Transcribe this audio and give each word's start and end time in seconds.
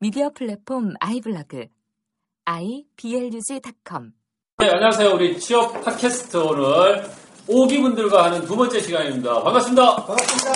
미디어 0.00 0.30
플랫폼 0.30 0.94
아이블로그 1.00 1.66
iblog.com 2.44 4.12
네, 4.58 4.68
안녕하세요. 4.68 5.14
우리 5.14 5.38
취업 5.38 5.84
팟캐스트 5.84 6.36
오늘 6.36 7.08
오기분들과 7.46 8.24
하는 8.24 8.44
두 8.44 8.56
번째 8.56 8.80
시간입니다. 8.80 9.42
반갑습니다. 9.42 9.96
반갑습니다. 10.04 10.52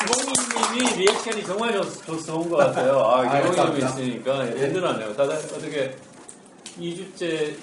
기봉님이 0.00 0.96
리액션이 0.98 1.44
정말 1.44 1.72
좋, 1.72 2.04
좋, 2.04 2.22
좋은 2.22 2.48
것 2.48 2.56
같아요. 2.56 3.00
아, 3.00 3.40
기봉님이 3.40 3.78
있으니까 3.84 4.44
든든하네요. 4.46 5.14
다들 5.16 5.34
어떻게 5.34 5.96
2주째 6.78 7.56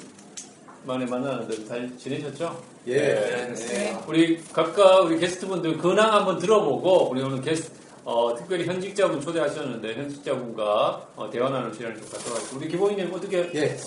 만에 0.86 1.06
만나는데 1.06 1.66
잘 1.66 1.98
지내셨죠? 1.98 2.62
예. 2.88 2.98
네. 2.98 3.54
네. 3.54 3.98
우리 4.08 4.42
각각 4.54 5.06
우리 5.06 5.20
게스트분들 5.20 5.78
근황 5.78 6.14
한번 6.14 6.40
들어보고 6.40 7.10
우리 7.10 7.22
오늘 7.22 7.42
게스트 7.42 7.80
어, 8.04 8.36
특별히 8.36 8.66
현직자분 8.66 9.22
초대하셨는데 9.22 9.94
현직자분과 9.96 11.08
어, 11.16 11.30
대화 11.30 11.50
나눌 11.50 11.74
시간을 11.74 11.98
좀 11.98 12.06
하겠습니다. 12.08 12.58
우리 12.58 12.68
기봉이님 12.68 13.14
어떻게 13.14 13.50
예. 13.54 13.78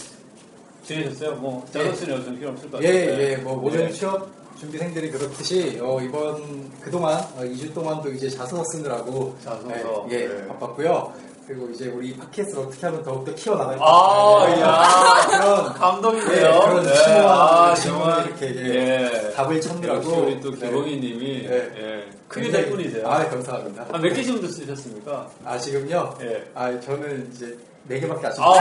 지내셨어요? 0.84 1.36
뭐 1.36 1.64
자선스는 1.72 2.20
어떤 2.20 2.38
필요 2.38 2.50
없을 2.50 2.70
것 2.70 2.82
예, 2.82 3.06
같아요. 3.06 3.22
예, 3.22 3.36
뭐 3.36 3.56
모든 3.56 3.86
네. 3.86 3.92
취업 3.92 4.28
준비생들이 4.58 5.10
그렇듯이 5.10 5.78
어, 5.80 6.00
이번 6.00 6.70
그동안 6.80 7.18
어, 7.36 7.40
2주 7.40 7.72
동안도 7.74 8.12
이제 8.12 8.28
자소서 8.28 8.62
쓰느라고 8.72 9.36
자소서. 9.42 10.06
예, 10.10 10.14
예, 10.14 10.28
네. 10.28 10.46
바빴고요. 10.48 11.31
그리고 11.52 11.68
이제 11.68 11.88
우리 11.88 12.16
팟캐스트를 12.16 12.64
어떻게 12.64 12.86
하면 12.86 13.02
더욱더 13.02 13.34
키워나갈까 13.34 13.84
아, 13.84 14.58
야, 14.58 15.26
그런 15.26 15.74
감동이네요. 15.74 16.34
예, 16.34 16.40
그런 16.40 16.82
네. 16.82 16.94
심오한 16.94 17.70
아, 17.70 17.74
정말. 17.74 18.26
이렇게 18.26 18.46
예. 18.56 19.32
답을 19.34 19.60
찾느라고 19.60 20.10
우리 20.22 20.40
또 20.40 20.50
네. 20.52 20.66
기봉이님이 20.66 21.46
네. 21.46 21.72
예. 21.76 22.10
크게 22.26 22.50
될 22.50 22.70
뿐이세요. 22.70 23.06
아, 23.06 23.28
감사합니다. 23.28 23.86
아, 23.92 23.98
몇개 23.98 24.22
정도 24.22 24.48
쓰셨습니까? 24.48 25.30
아, 25.44 25.58
지금요? 25.58 26.16
예. 26.22 26.50
아, 26.54 26.80
저는 26.80 27.30
이제 27.34 27.54
4개밖에 27.90 28.24
안 28.24 28.26
아, 28.26 28.30
썼어요. 28.30 28.56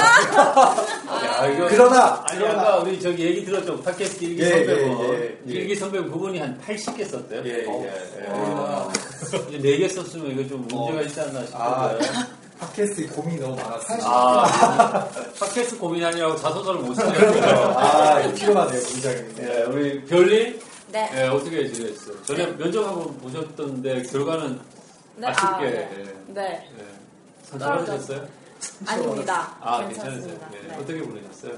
야, 1.25 1.47
이거 1.55 1.67
그러나, 1.71 2.25
아니 2.27 2.39
그러나, 2.39 2.59
아까 2.61 2.77
우리 2.79 2.99
저기 2.99 3.23
얘기 3.23 3.45
들었죠 3.45 3.79
팟캐스트 3.81 4.25
일기 4.25 4.41
예, 4.41 4.47
예, 4.47 4.67
예, 4.67 5.37
예. 5.47 5.53
일기 5.53 5.75
선배분 5.75 6.11
그분이 6.11 6.39
한 6.39 6.59
80개 6.59 7.05
썼대요. 7.07 7.41
예, 7.45 7.65
어, 7.67 7.85
예. 7.85 8.27
아, 8.27 8.91
이제 9.49 9.59
4개 9.59 9.87
썼으면 9.89 10.31
이거 10.31 10.49
좀 10.49 10.67
문제가 10.67 10.99
어. 10.99 11.01
있지 11.03 11.21
않나 11.21 11.39
아, 11.53 11.97
싶은데. 11.97 12.40
팟캐스트 12.61 13.07
고민이 13.15 13.39
너무 13.41 13.55
많았어요. 13.55 13.99
아, 14.03 15.09
팟캐스트 15.39 15.79
고민하느라고 15.79 16.35
자소서를 16.35 16.81
못 16.81 16.93
쓰네요. 16.93 17.73
아, 17.75 18.19
이거 18.21 18.33
필요하네요, 18.35 18.83
굉장히. 18.83 19.35
예, 19.39 19.63
우리 19.63 20.05
별님 20.05 20.61
네. 20.91 21.09
예, 21.15 21.23
어떻게 21.23 21.71
지냈어요? 21.71 22.21
전에 22.23 22.45
면접 22.57 22.85
한번 22.85 23.17
보셨던데 23.17 24.03
결과는 24.03 24.59
네, 25.15 25.27
아쉽게 25.27 25.45
아, 25.47 25.59
네. 25.59 25.89
예, 25.97 26.33
네. 26.33 26.69
예. 26.77 26.85
선택하셨어요? 27.49 28.27
아닙니다. 28.85 29.57
아, 29.59 29.87
괜찮습니다. 29.87 30.47
괜찮으세요? 30.47 30.49
예. 30.53 30.67
네. 30.67 30.75
어떻게 30.75 31.01
보내셨어요? 31.01 31.53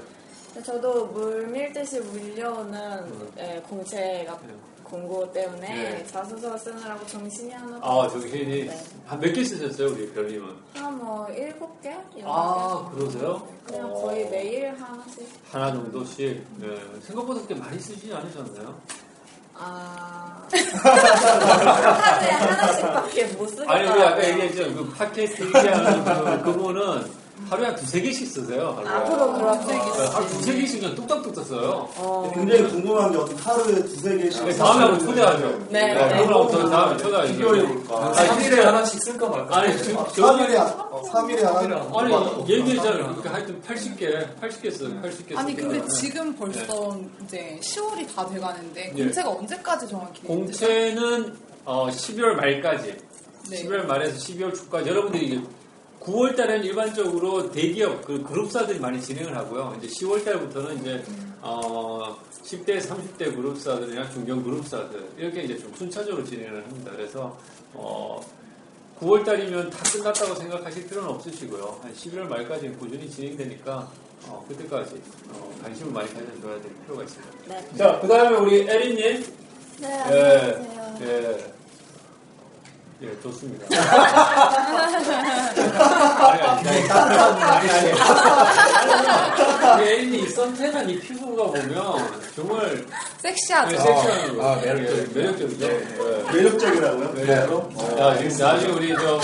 저도 0.62 1.06
물 1.06 1.46
밀듯이 1.48 2.00
밀려오는 2.00 3.28
예, 3.38 3.60
공채가 3.68 4.38
예. 4.48 4.54
공고 4.84 5.30
때문에 5.32 5.66
네. 5.66 6.06
자소서 6.06 6.56
쓰느라고 6.56 7.04
정신이 7.06 7.50
하나도 7.52 7.84
아, 7.84 8.08
정신이 8.08 8.66
네. 8.66 8.84
한몇 9.06 9.34
개 9.34 9.42
쓰셨어요, 9.42 9.88
우리 9.88 10.12
별님은? 10.12 10.54
한뭐 10.74 11.28
일곱 11.30 11.80
개? 11.82 11.90
아, 12.24 12.88
개? 12.92 12.96
그러세요? 12.98 13.48
그냥 13.66 13.90
어. 13.90 14.02
거의 14.02 14.28
매일 14.30 14.68
하나씩. 14.80 15.28
하나 15.50 15.72
정도씩. 15.72 16.46
네. 16.58 16.76
생각보다 17.02 17.40
그렇게 17.40 17.54
많이 17.60 17.78
쓰지 17.80 18.12
않으셨나요? 18.12 18.80
아. 19.54 20.46
하루에 20.52 22.30
하나씩밖에 22.30 23.24
못 23.34 23.48
쓰겠다. 23.48 23.72
아니, 23.72 23.88
우리 23.88 24.02
아까 24.02 24.28
얘기했죠. 24.28 24.74
그 24.74 24.90
팟캐스트 24.92 25.44
얘기하는 25.44 26.04
그, 26.04 26.42
그분은 26.52 27.23
하루에 27.50 27.66
한 27.66 27.76
두세 27.76 28.00
개씩 28.00 28.26
쓰세요. 28.28 28.74
하루에. 28.76 28.90
앞으로 28.92 29.32
그렇죠. 29.34 29.66
네, 29.68 29.76
하루 30.12 30.28
두세 30.28 30.54
개씩 30.54 30.80
그냥 30.80 30.94
뚝딱뚝딱 30.94 31.46
써요. 31.46 31.88
어. 31.96 32.32
굉장히 32.34 32.68
궁금한 32.70 33.12
게 33.12 33.18
어떻게 33.18 33.42
하루에 33.42 33.74
두세 33.84 34.16
개씩 34.18 34.44
네, 34.44 34.56
다음에 34.56 34.80
한번 34.84 34.98
초대하죠. 35.00 35.58
네, 35.70 35.94
네. 35.94 36.26
그럼 36.26 36.48
저 36.50 36.68
다음에 36.68 36.96
초대하죠. 36.96 37.32
비교해 37.32 37.66
볼까? 37.66 38.12
아니, 38.16 38.28
3일에 38.28 38.60
하나씩 38.62 39.02
쓸까 39.02 39.28
말까? 39.28 39.56
아니, 39.58 39.78
저, 39.78 40.08
저, 40.12 40.36
3일에, 40.36 40.56
어, 40.90 41.02
3일에 41.12 41.42
하나? 41.42 41.88
아니, 41.98 42.50
얘기했잖아요. 42.50 43.02
그러니까 43.16 43.34
하여튼 43.34 43.62
80개, 43.62 44.40
80개 44.40 44.76
써요. 44.76 44.90
80개 45.02 45.36
아니 45.36 45.54
근데 45.54 45.78
써요. 45.80 45.88
지금 45.88 46.34
벌써 46.36 46.96
이제 47.24 47.58
10월이 47.62 48.14
다 48.14 48.26
돼가는데 48.28 48.92
예. 48.96 49.02
공채가 49.04 49.30
언제까지 49.30 49.88
정확히 49.88 50.22
공채는 50.22 51.36
어, 51.66 51.88
12월 51.90 52.34
말까지, 52.34 52.96
네. 53.50 53.62
12월 53.62 53.84
말에서 53.86 54.16
12월 54.18 54.54
초까지 54.54 54.88
여러분들이 54.90 55.26
이게 55.26 55.40
9월 56.04 56.36
달에는 56.36 56.64
일반적으로 56.64 57.50
대기업 57.50 58.04
그 58.04 58.22
그룹사들이 58.22 58.78
많이 58.78 59.00
진행을 59.00 59.34
하고요. 59.34 59.74
이제 59.78 59.88
10월 59.88 60.24
달부터는 60.24 60.80
이제 60.80 61.02
어, 61.40 62.16
10대, 62.42 62.78
30대 62.78 63.34
그룹사들이나 63.34 64.10
중견 64.10 64.42
그룹사들 64.44 65.08
이렇게 65.16 65.42
이제 65.42 65.58
좀 65.58 65.72
순차적으로 65.74 66.24
진행을 66.24 66.62
합니다. 66.62 66.92
그래서 66.94 67.36
어, 67.72 68.20
9월 69.00 69.24
달이면 69.24 69.70
다 69.70 69.78
끝났다고 69.92 70.34
생각하실 70.34 70.86
필요는 70.88 71.08
없으시고요. 71.10 71.80
한 71.82 71.92
11월 71.94 72.28
말까지 72.28 72.68
꾸준히 72.78 73.08
진행되니까 73.10 73.90
어, 74.28 74.44
그때까지 74.48 75.00
어, 75.30 75.54
관심을 75.62 75.92
많이 75.92 76.08
가져줘야 76.12 76.60
될 76.60 76.72
필요가 76.82 77.02
있습니다. 77.02 77.32
네. 77.48 77.76
자, 77.76 77.98
그 78.00 78.08
다음에 78.08 78.36
우리 78.36 78.60
에린님. 78.68 79.24
네, 79.80 79.88
예, 79.88 79.92
안녕하세요. 79.92 80.98
예. 81.00 81.06
예, 81.06 81.53
좋습니다. 83.22 83.66
아니, 86.24 86.40
아니, 86.42 86.68
아니, 86.90 87.18
아니, 87.42 87.70
아니. 87.70 87.92
애인이 89.82 90.22
이 90.22 90.28
선택한 90.28 90.88
이 90.88 90.98
피부가 91.00 91.44
보면 91.44 92.22
정말 92.34 92.86
섹시하죠. 93.18 93.70
네, 93.76 93.78
섹시한 93.78 94.36
거. 94.36 94.46
아, 94.46 94.56
매력적이죠. 94.56 95.18
매력적이죠. 95.18 95.66
네. 95.66 96.32
매력적이라고요? 96.32 97.14
네. 97.14 97.26
자, 97.96 98.16
지금 98.18 98.38
나중에 98.38 98.72
우리 98.72 98.94
저 98.96 99.20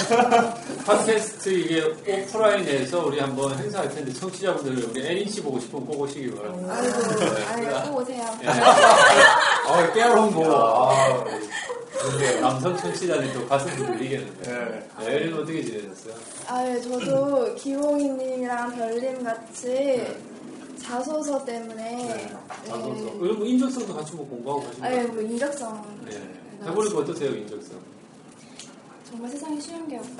팟캐스트 0.84 1.48
이게 1.50 1.82
오프라인에서 2.06 3.04
우리 3.06 3.20
한번 3.20 3.56
행사할 3.58 3.88
텐데 3.94 4.12
청취자분들 4.12 4.90
우리 4.90 5.06
애린 5.06 5.28
씨 5.30 5.40
보고 5.42 5.58
싶으면 5.60 5.86
꼭 5.86 6.00
오시기 6.00 6.34
바랍니다. 6.34 6.74
아이고, 6.74 7.76
아이고, 7.76 7.82
또 7.86 7.96
오세요. 7.98 8.24
아, 9.68 9.92
깨알 9.92 10.10
홍보. 10.18 10.44
아, 11.98 12.02
근데 12.10 12.40
남성 12.40 12.76
청취자들이 12.76 13.32
또 13.32 13.46
가슴이 13.46 13.72
울리겠는데. 13.88 14.50
네. 14.50 14.88
네, 15.00 15.06
애린 15.06 15.34
어떻게 15.34 15.62
지내셨어요? 15.64 16.14
아, 16.46 16.66
예, 16.68 16.80
저도 16.80 17.54
기홍이님이랑 17.56 18.76
별님 18.76 19.24
같이 19.24 20.06
자소서 20.82 21.44
때문에 21.44 21.92
네. 22.14 22.36
자소서. 22.66 22.90
네. 23.04 23.16
그리고 23.18 23.34
뭐 23.38 23.46
인적성도 23.46 23.94
같이 23.94 24.14
뭐 24.14 24.26
공부하고 24.28 24.62
가신 24.64 24.84
아, 24.84 24.90
예, 24.90 24.96
거예요? 24.96 25.12
뭐 25.12 25.22
인적성 25.22 26.00
네. 26.06 26.22
해보니까 26.64 26.98
어떠세요, 26.98 27.30
인적성? 27.34 27.78
정말 29.10 29.30
세상에 29.30 29.58
쉬운 29.60 29.88
게 29.88 29.96
없고 29.98 30.10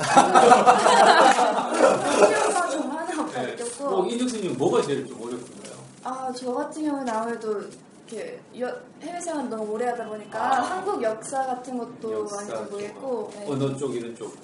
쉬운 2.26 2.54
거좀 2.54 2.90
하나 2.90 3.26
네. 3.32 3.50
바뀌었고 3.56 3.84
뭐 3.88 4.06
인적성이 4.06 4.48
뭐가 4.48 4.82
제일 4.82 5.06
좀 5.06 5.22
어렵던가요? 5.22 5.80
아, 6.02 6.32
저 6.36 6.52
같은 6.52 6.84
경우는 6.84 7.08
아무래도 7.08 7.62
이렇게 8.10 8.40
여- 8.60 8.76
해외 9.02 9.20
생활 9.20 9.48
너무 9.48 9.72
오래 9.72 9.86
하다 9.86 10.08
보니까 10.08 10.38
아. 10.40 10.62
한국 10.62 11.00
역사 11.02 11.44
같은 11.46 11.78
것도 11.78 12.12
역사 12.12 12.36
많이 12.36 12.48
좀 12.50 12.70
모르겠고 12.70 13.30
네. 13.34 13.46
어느 13.48 13.76
쪽, 13.76 13.94
이런 13.94 14.16
쪽? 14.16 14.34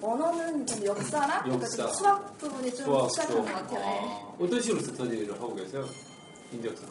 언어는 0.00 0.64
좀 0.66 0.84
역사랑 0.86 1.50
역사. 1.52 1.76
좀 1.84 1.92
수학 1.94 2.38
부분이 2.38 2.72
좀 2.74 3.08
수학 3.08 3.28
쪽? 3.28 3.38
것 3.38 3.44
같아요. 3.46 3.80
네. 3.80 4.00
아, 4.02 4.32
어떤 4.40 4.60
식으로 4.60 4.80
스터디를 4.80 5.34
하고 5.34 5.54
계세요? 5.54 5.84
인적성. 6.52 6.88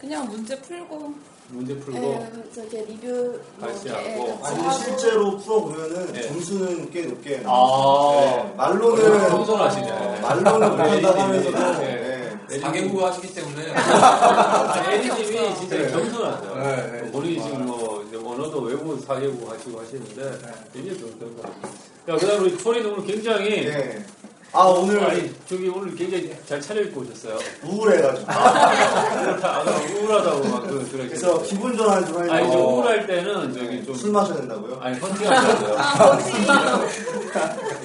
그냥 0.00 0.26
문제 0.28 0.58
풀고 0.60 1.12
문제 1.48 1.76
풀고. 1.78 1.98
네, 2.00 2.32
이렇게 2.56 2.82
리뷰 2.84 3.40
뭐 3.58 3.68
같이 3.68 3.88
이렇게 3.88 4.12
하고. 4.14 4.38
같이 4.40 4.54
아니, 4.54 4.64
하고. 4.66 4.78
실제로 4.78 5.36
풀어보면은 5.38 6.12
네. 6.12 6.22
점수는 6.22 6.90
꽤 6.90 7.06
높게. 7.06 7.42
아. 7.44 8.10
네, 8.20 8.54
말로는. 8.56 9.28
겸손하시네. 9.30 9.90
어, 9.90 10.18
말로는 10.22 10.70
못한다고 10.70 11.14
네, 11.14 11.20
하면서도. 11.20 12.09
네. 12.50 12.56
네. 12.56 12.60
다개국어 12.60 13.06
하시기 13.06 13.32
때문에. 13.32 13.70
아니, 13.72 14.94
애니님이 14.96 15.54
진짜 15.56 15.76
네. 15.76 15.90
겸손하죠. 15.90 16.54
네, 16.56 17.00
네. 17.02 17.10
우리 17.12 17.40
지금 17.40 17.66
뭐, 17.66 18.04
이제 18.06 18.16
언어도 18.16 18.60
외국 18.62 19.06
4개국 19.06 19.48
하시고 19.48 19.80
하시는데 19.80 20.22
네. 20.22 20.52
굉장히 20.72 21.00
같아요. 21.00 21.70
야, 22.08 22.16
그 22.16 22.26
다음에 22.26 22.40
우리 22.40 22.58
초린 22.58 22.84
오늘 22.86 23.06
굉장히 23.06 23.66
네. 23.66 24.04
아, 24.52 24.64
오늘 24.64 25.00
아니, 25.04 25.32
저기 25.48 25.68
오늘 25.68 25.94
굉장히 25.94 26.34
잘 26.44 26.60
차려입고 26.60 27.02
오셨어요. 27.02 27.38
우울해가지고. 27.62 28.32
우울하, 28.32 29.32
아까 29.32 29.70
우울하다고 29.70 30.48
막 30.48 30.62
그, 30.66 30.88
그래. 30.90 31.06
그래서 31.06 31.40
기분 31.44 31.76
전환 31.76 32.04
좀 32.04 32.16
하려고. 32.16 32.34
아니, 32.34 32.50
좀 32.50 32.60
우울할 32.60 33.06
때는 33.06 33.54
저기 33.54 33.84
좀. 33.84 33.94
술 33.94 34.10
마셔야 34.10 34.38
된다고요? 34.38 34.76
아니, 34.80 34.98
헌팅 34.98 35.30
하셔야 35.30 35.76
아, 35.78 36.18
돼요. 36.18 36.88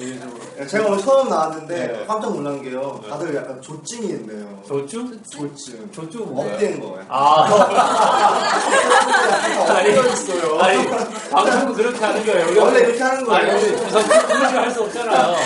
이게 0.00 0.18
좀 0.18 0.45
네, 0.56 0.66
제가 0.66 0.86
오늘 0.86 0.98
처음 1.04 1.28
나왔는데 1.28 1.74
네. 1.86 2.04
깜짝 2.06 2.32
놀란 2.32 2.62
게요. 2.62 2.98
다들 3.08 3.34
약간 3.34 3.60
조증이 3.60 4.06
있네요. 4.08 4.62
조증? 4.66 5.20
조증. 5.28 5.90
조증은 5.92 6.34
뭐예요? 6.34 6.54
업된 6.54 6.80
거예요. 6.80 7.04
아, 7.08 7.44
아니, 9.68 9.90
있어요. 9.90 10.58
아니, 10.60 10.86
방송은 11.30 11.74
그렇게 11.74 12.04
하는 12.04 12.24
거예요. 12.24 12.62
원래 12.62 12.80
이렇게 12.80 13.02
하는 13.02 13.24
거예요. 13.24 13.52
아니, 13.52 13.62
우리 13.62 13.76
주상 13.76 14.02
그렇게 14.08 14.56
할 14.56 14.70
수 14.70 14.82
없잖아요. 14.82 15.36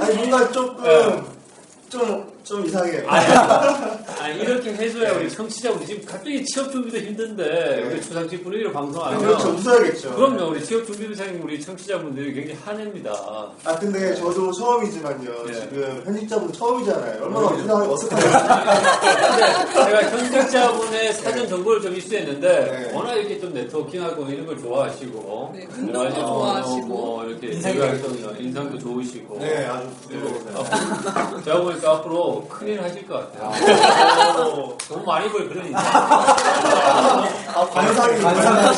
아니, 0.00 0.14
뭔가 0.16 0.50
조금, 0.50 0.82
네. 0.84 1.22
좀, 1.88 2.32
좀 2.48 2.64
이상해요. 2.64 3.06
아니, 3.06 3.26
아니, 4.20 4.40
이렇게 4.40 4.72
해줘야 4.72 5.12
우리 5.12 5.30
청취자분들 5.30 5.86
지금 5.86 6.04
갑자기 6.06 6.42
취업 6.46 6.72
준비도 6.72 6.96
힘든데 6.96 7.82
우리 7.86 8.00
주상식 8.00 8.42
분위기로 8.42 8.72
방송하면 8.72 9.20
그렇죠. 9.20 9.48
웃어야겠죠. 9.50 10.14
그럼요. 10.14 10.46
우리 10.52 10.64
취업 10.64 10.86
준비생 10.86 11.40
우리 11.44 11.60
청취자분들이 11.60 12.32
굉장히 12.32 12.58
한해입니다. 12.64 13.10
아, 13.64 13.76
근데 13.78 14.14
저도 14.14 14.50
처음이지만요. 14.52 15.44
네. 15.46 15.52
지금 15.52 16.02
편집자분 16.04 16.50
처음이잖아요. 16.52 17.22
얼마나 17.24 17.50
네. 17.54 17.62
이상하게 17.64 17.92
어색하게. 17.92 18.22
제가 19.74 20.02
현직자분의 20.10 21.12
사전 21.12 21.48
정보를 21.48 21.82
좀 21.82 21.94
입수했는데 21.94 22.48
네. 22.48 22.96
워낙 22.96 23.14
이렇게 23.14 23.38
좀 23.38 23.52
네트워킹하고 23.52 24.24
이런 24.26 24.46
걸 24.46 24.58
좋아하시고 24.58 25.52
네, 25.54 25.68
운동도 25.76 26.14
좋아하시고. 26.14 26.86
뭐 26.86 27.24
이렇게 27.26 27.48
인상도 27.48 28.34
인상도 28.38 28.78
좋으시고 28.78 29.38
네, 29.38 29.66
아주 29.66 29.86
부드러우세요. 30.02 30.64
앞으로- 30.64 31.44
제가 31.44 31.60
보니까 31.60 31.90
앞으로 31.92 32.37
큰일 32.46 32.82
하실 32.82 33.06
것 33.06 33.32
같아요. 33.32 33.50
어, 34.40 34.76
너무 34.88 35.04
많이 35.04 35.30
벌 35.30 35.48
그런 35.48 35.66
인상. 35.66 35.82
아, 35.86 37.68
관상이. 37.70 38.18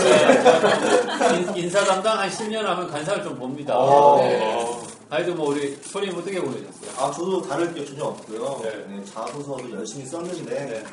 네. 0.04 1.52
인사 1.60 1.84
담당 1.84 2.18
한 2.18 2.28
10년 2.30 2.62
하면 2.62 2.88
간상을 2.90 3.22
좀 3.22 3.38
봅니다. 3.38 3.76
오. 3.78 4.16
네. 4.18 4.66
하여튼 5.08 5.36
뭐 5.36 5.48
우리 5.50 5.76
소님 5.84 6.16
어떻게 6.16 6.40
보내셨어요? 6.40 6.90
아, 6.98 7.10
저도 7.10 7.42
다를 7.42 7.74
게 7.74 7.84
전혀 7.84 8.04
없고요. 8.04 8.60
네. 8.62 8.84
네, 8.88 9.04
자소서도 9.04 9.70
열심히 9.72 10.06
썼는데, 10.06 10.54
네. 10.66 10.84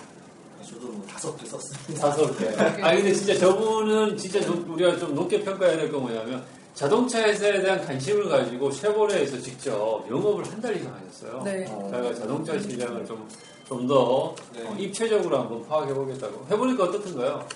저도 0.67 0.87
뭐 0.87 1.05
다섯 1.11 1.37
개 1.37 1.45
썼습니다. 1.45 2.09
다섯 2.09 2.35
개. 2.37 2.47
아 2.83 2.95
근데 2.95 3.13
진짜 3.13 3.37
저분은 3.37 4.17
진짜 4.17 4.41
좀 4.41 4.65
우리가 4.73 4.97
좀 4.97 5.13
높게 5.15 5.41
평가해야 5.43 5.77
될 5.77 5.91
거 5.91 5.99
뭐냐면 5.99 6.43
자동차 6.77 7.23
회사에 7.23 7.59
대한 7.59 7.83
관심을 7.83 8.29
가지고 8.29 8.69
쉐보레에서 8.69 9.39
직접 9.41 10.05
영업을 10.11 10.45
한 10.47 10.61
달 10.61 10.75
이상 10.77 10.93
하셨어요. 10.93 11.41
네. 11.43 11.65
저희가 11.65 12.13
자동차 12.13 12.59
시장을 12.59 13.03
좀 13.03 13.27
좀더 13.67 14.35
네. 14.53 14.67
어, 14.67 14.75
입체적으로 14.77 15.39
한번 15.39 15.67
파악해 15.67 15.91
보겠다고. 15.91 16.45
해보니까 16.51 16.83
어떻던가요? 16.83 17.47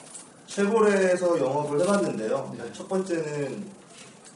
쉐보레에서 0.48 1.40
영업을 1.40 1.82
해봤는데요. 1.82 2.56
네. 2.58 2.64
첫 2.74 2.88
번째는 2.90 3.64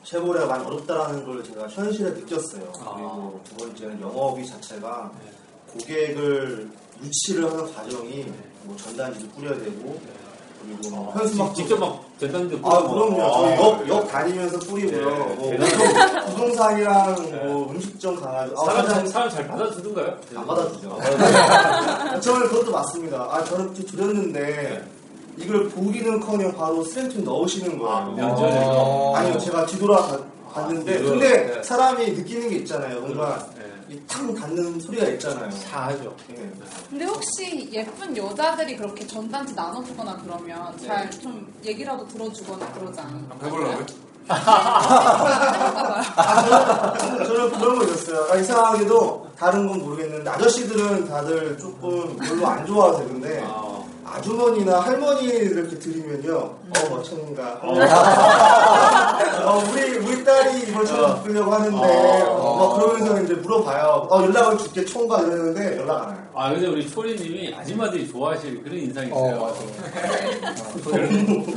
쉐보레가 0.03 0.45
많이 0.45 0.63
어렵다라는 0.67 1.25
걸 1.25 1.43
제가 1.43 1.67
현실에 1.67 2.11
느꼈어요. 2.11 2.71
아. 2.81 2.93
그리고 2.95 3.41
두 3.43 3.55
번째는 3.55 3.99
영업이 4.01 4.45
자체가 4.45 5.11
네. 5.19 5.31
고객을 5.73 6.69
유치를 7.03 7.49
하는 7.51 7.73
과정이 7.73 8.31
뭐 8.63 8.75
전단지도 8.77 9.27
뿌려야 9.29 9.57
되고 9.57 9.99
그리고 10.67 10.95
뭐 10.95 11.11
현수막 11.13 11.47
네. 11.49 11.53
직- 11.53 11.61
직접 11.63 11.79
막 11.79 12.03
전단지 12.19 12.59
아 12.63 12.69
그럼요. 12.81 13.15
저희 13.17 13.53
아, 13.53 13.57
역, 13.57 13.77
그래요? 13.79 13.95
역 13.95 14.07
다니면서 14.07 14.59
뿌리고요. 14.59 15.09
네, 15.09 15.15
뭐. 15.35 15.51
부동- 15.51 16.25
부동산이랑 16.35 17.15
네. 17.31 17.31
뭐 17.45 17.71
음식점 17.71 18.15
가가지고 18.19 18.61
아, 18.61 18.65
사람, 18.65 18.87
잘- 18.87 19.07
사람 19.07 19.29
잘 19.29 19.47
받아주던가요? 19.47 20.17
안 20.35 20.45
받아주죠. 20.47 20.99
아, 20.99 22.19
저는 22.19 22.47
그것도 22.47 22.71
맞습니다. 22.71 23.17
아, 23.31 23.43
저렇게 23.43 23.83
드렸는데, 23.83 24.39
네. 24.39 24.83
이걸 25.37 25.67
보기는커녕 25.69 26.53
바로 26.55 26.81
쓰레기통에 26.83 27.25
넣으시는 27.25 27.77
거예요. 27.77 29.13
아? 29.15 29.19
아니요, 29.19 29.37
제가 29.37 29.65
뒤돌아 29.65 29.97
아, 29.97 30.67
뒤돌아, 30.67 30.67
근데 31.11 31.47
네. 31.53 31.63
사람이 31.63 32.11
느끼는 32.11 32.49
게 32.49 32.55
있잖아요. 32.57 33.01
뭔가 33.01 33.45
네. 33.54 33.54
이 33.54 33.54
탕 34.07 34.33
닿는 34.33 34.79
소리가 34.79 35.05
있잖아요. 35.09 35.49
사하죠. 35.51 36.15
예. 36.31 36.51
근데 36.89 37.05
혹시 37.05 37.69
예쁜 37.71 38.15
여자들이 38.15 38.75
그렇게 38.77 39.05
전단지 39.05 39.53
나눠주거나 39.53 40.17
그러면 40.23 40.75
네. 40.79 40.87
잘좀 40.87 41.53
얘기라도 41.63 42.07
들어주거나 42.07 42.71
그러지 42.73 42.99
않아요? 42.99 43.27
해보려고요? 43.43 43.85
아, 46.15 46.95
저는, 46.97 47.25
저는 47.25 47.51
그런 47.59 47.77
거 47.77 47.85
있었어요. 47.85 48.27
아, 48.31 48.35
이상하게도 48.37 49.27
다른 49.37 49.67
건 49.67 49.79
모르겠는데, 49.79 50.27
아저씨들은 50.29 51.07
다들 51.07 51.55
조금 51.59 52.15
별로 52.17 52.47
안 52.47 52.65
좋아하세요. 52.65 53.07
근데, 53.07 53.43
아, 53.45 53.74
아주머니나 54.15 54.79
할머니 54.79 55.25
이렇게 55.27 55.77
드리면요, 55.77 56.35
어, 56.37 56.57
멋천인가. 56.89 57.59
어, 57.61 57.73
우리, 59.71 59.97
우리 59.97 60.23
딸이 60.23 60.61
이걸 60.69 60.85
처음 60.85 61.15
바꾸려고 61.15 61.53
하는데, 61.53 62.23
어, 62.27 62.55
막 62.57 62.77
그러면서 62.79 63.21
이제 63.21 63.33
물어봐요. 63.33 64.07
어, 64.09 64.23
연락을 64.23 64.57
줄게, 64.57 64.85
총각 64.85 65.27
이러는데 65.27 65.77
연락 65.79 66.03
안 66.03 66.07
와요. 66.07 66.15
아 66.33 66.49
근데 66.49 66.67
우리 66.67 66.89
초리님이 66.89 67.53
아줌마들이 67.55 68.07
좋아하실 68.09 68.63
그런 68.63 68.77
인상이세요. 68.77 69.17
어, 69.17 69.35
맞아요. 69.35 69.55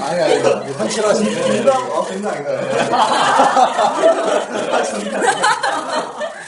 아니, 0.01 0.21
아니, 0.21 0.43
현실하시네. 0.73 1.59
연락, 1.59 1.77
어, 1.97 2.05
장난 2.07 2.35
아닌가요? 2.35 2.61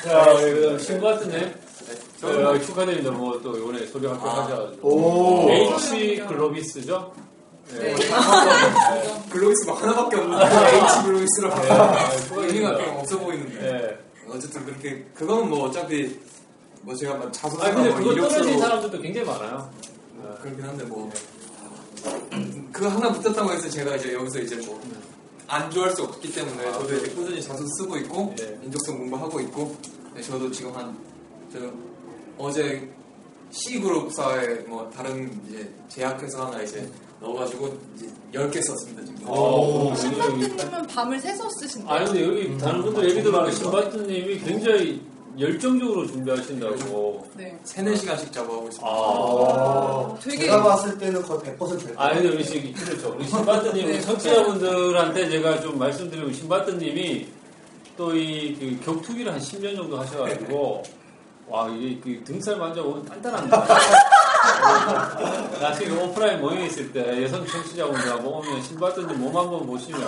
자, 0.04 0.32
우리 0.32 0.42
그 0.54 0.76
신부 0.80 1.06
같은 1.06 1.30
데 1.30 1.54
어, 2.22 2.58
축하드립니다. 2.60 3.10
뭐 3.10 3.40
또 3.42 3.56
이번에 3.56 3.86
소리 3.86 4.06
합격하셔가지고 4.06 4.88
오. 4.88 5.50
H 5.50 6.24
글로비스죠? 6.28 7.12
네. 7.74 7.94
글로비스 9.30 9.66
막 9.66 9.82
하나밖에 9.82 10.16
없는데 10.16 10.44
H 10.44 11.02
글로비스로 11.04 11.48
네. 11.50 12.46
의미가 12.46 12.76
좀 12.76 12.96
없어 12.98 13.18
보이는데 13.18 13.60
네. 13.60 13.98
어쨌든 14.32 14.64
그렇게 14.66 15.04
그거는 15.14 15.48
뭐 15.48 15.68
어차피 15.68 16.18
뭐 16.82 16.94
제가 16.94 17.14
막 17.16 17.32
자소서 17.32 17.62
아 17.64 17.70
근데 17.74 17.90
뭐 17.90 17.98
그거 17.98 18.28
떨어진 18.28 18.58
사람들도 18.58 19.00
굉장히 19.00 19.26
많아요. 19.26 19.70
그렇긴 20.42 20.64
한데 20.64 20.84
뭐 20.84 21.10
그거 22.72 22.88
하나 22.88 23.12
붙었다고 23.12 23.52
해서 23.52 23.68
제가 23.68 23.96
이제 23.96 24.14
여기서 24.14 24.40
이제 24.40 24.56
뭐 24.66 24.78
안 25.52 25.68
좋아할 25.68 25.90
수 25.96 26.04
없기 26.04 26.32
때문에 26.32 26.62
저도 26.72 26.94
이제 26.94 27.10
꾸준히 27.10 27.42
자소서 27.42 27.66
쓰고 27.78 27.96
있고 27.96 28.32
네. 28.38 28.56
인적성 28.62 28.96
공부하고 28.98 29.40
있고 29.40 29.74
네, 30.14 30.22
저도 30.22 30.48
지금 30.52 30.72
한 30.76 30.96
저 31.52 31.58
어제 32.40 32.88
C 33.50 33.80
그룹사에 33.80 34.54
뭐 34.66 34.88
다른 34.94 35.30
이제 35.48 35.68
제약회사 35.88 36.46
하나 36.46 36.62
이제 36.62 36.88
넣어가지고 37.20 37.76
이제 37.96 38.06
10개 38.32 38.62
썼습니다 38.64 39.04
지금. 39.04 39.28
오, 39.28 39.94
신바트님은 39.94 40.86
밤을 40.86 41.20
새서 41.20 41.48
쓰신대요. 41.50 41.90
아니 41.92 42.06
근데 42.06 42.24
여기 42.24 42.58
다른 42.58 42.82
분들 42.82 43.10
얘기 43.10 43.22
들어보니까 43.22 43.56
신바트님이 43.56 44.38
굉장히 44.38 45.02
열정적으로 45.38 46.06
준비하신다고. 46.06 47.28
네. 47.36 47.58
3, 47.64 47.84
4시간씩 47.86 48.32
작업하고 48.32 48.64
있습니다. 48.68 48.86
아. 48.86 50.18
되게 50.22 50.38
제가 50.44 50.62
봤을 50.62 50.98
때는 50.98 51.22
거의 51.22 51.40
100%될 51.40 51.94
아, 51.96 52.12
근데 52.14 52.28
우리 52.28 52.44
지금, 52.44 52.72
그렇죠. 52.72 53.14
우리 53.16 53.26
신바트님, 53.28 53.86
네. 53.86 54.00
청취자분들한테 54.00 55.30
제가 55.30 55.60
좀 55.60 55.78
말씀드리면, 55.78 56.32
신바트님이 56.32 57.26
또 57.96 58.14
이 58.14 58.56
그 58.58 58.80
격투기를 58.84 59.32
한 59.32 59.38
10년 59.40 59.76
정도 59.76 59.98
하셔가지고, 59.98 60.82
와, 61.50 61.68
이게 61.68 62.00
그 62.00 62.24
등살 62.24 62.56
만져보면 62.56 63.04
단단합니다. 63.04 63.66
나중에 65.60 66.00
오프라인 66.02 66.40
모임에 66.40 66.66
있을 66.66 66.92
때 66.92 67.22
여성 67.22 67.44
청취자분들하고 67.46 68.28
오면 68.38 68.62
신바트님 68.62 69.18
몸 69.20 69.36
한번 69.36 69.66
보시면, 69.66 70.00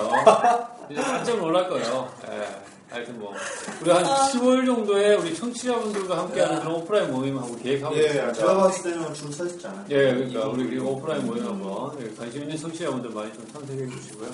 진짜 0.88 1.02
깜짝 1.02 1.36
놀랄 1.38 1.68
거예요. 1.68 2.08
예. 2.30 2.46
하여튼 2.90 3.18
뭐, 3.18 3.32
우리 3.80 3.90
한 3.90 4.04
10월 4.04 4.66
정도에 4.66 5.14
우리 5.14 5.34
청취자분들과 5.34 6.18
함께하는 6.18 6.60
그런 6.60 6.74
오프라인 6.76 7.10
모임 7.10 7.38
한번 7.38 7.58
계획하고 7.62 7.96
예, 7.96 8.00
있습니다. 8.02 8.32
제가 8.34 8.54
봤을 8.56 8.92
때는 8.92 9.14
줄 9.14 9.32
서 9.32 9.46
있잖아요. 9.46 9.84
예, 9.88 10.12
그러니까 10.14 10.46
우리 10.48 10.64
그리고 10.64 10.90
오프라인 10.92 11.26
모임 11.26 11.46
한번 11.46 11.98
예, 12.02 12.14
관심 12.14 12.42
있는 12.42 12.56
청취자분들 12.56 13.10
많이 13.10 13.32
좀 13.32 13.46
참석해 13.52 13.88
주시고요. 13.88 14.28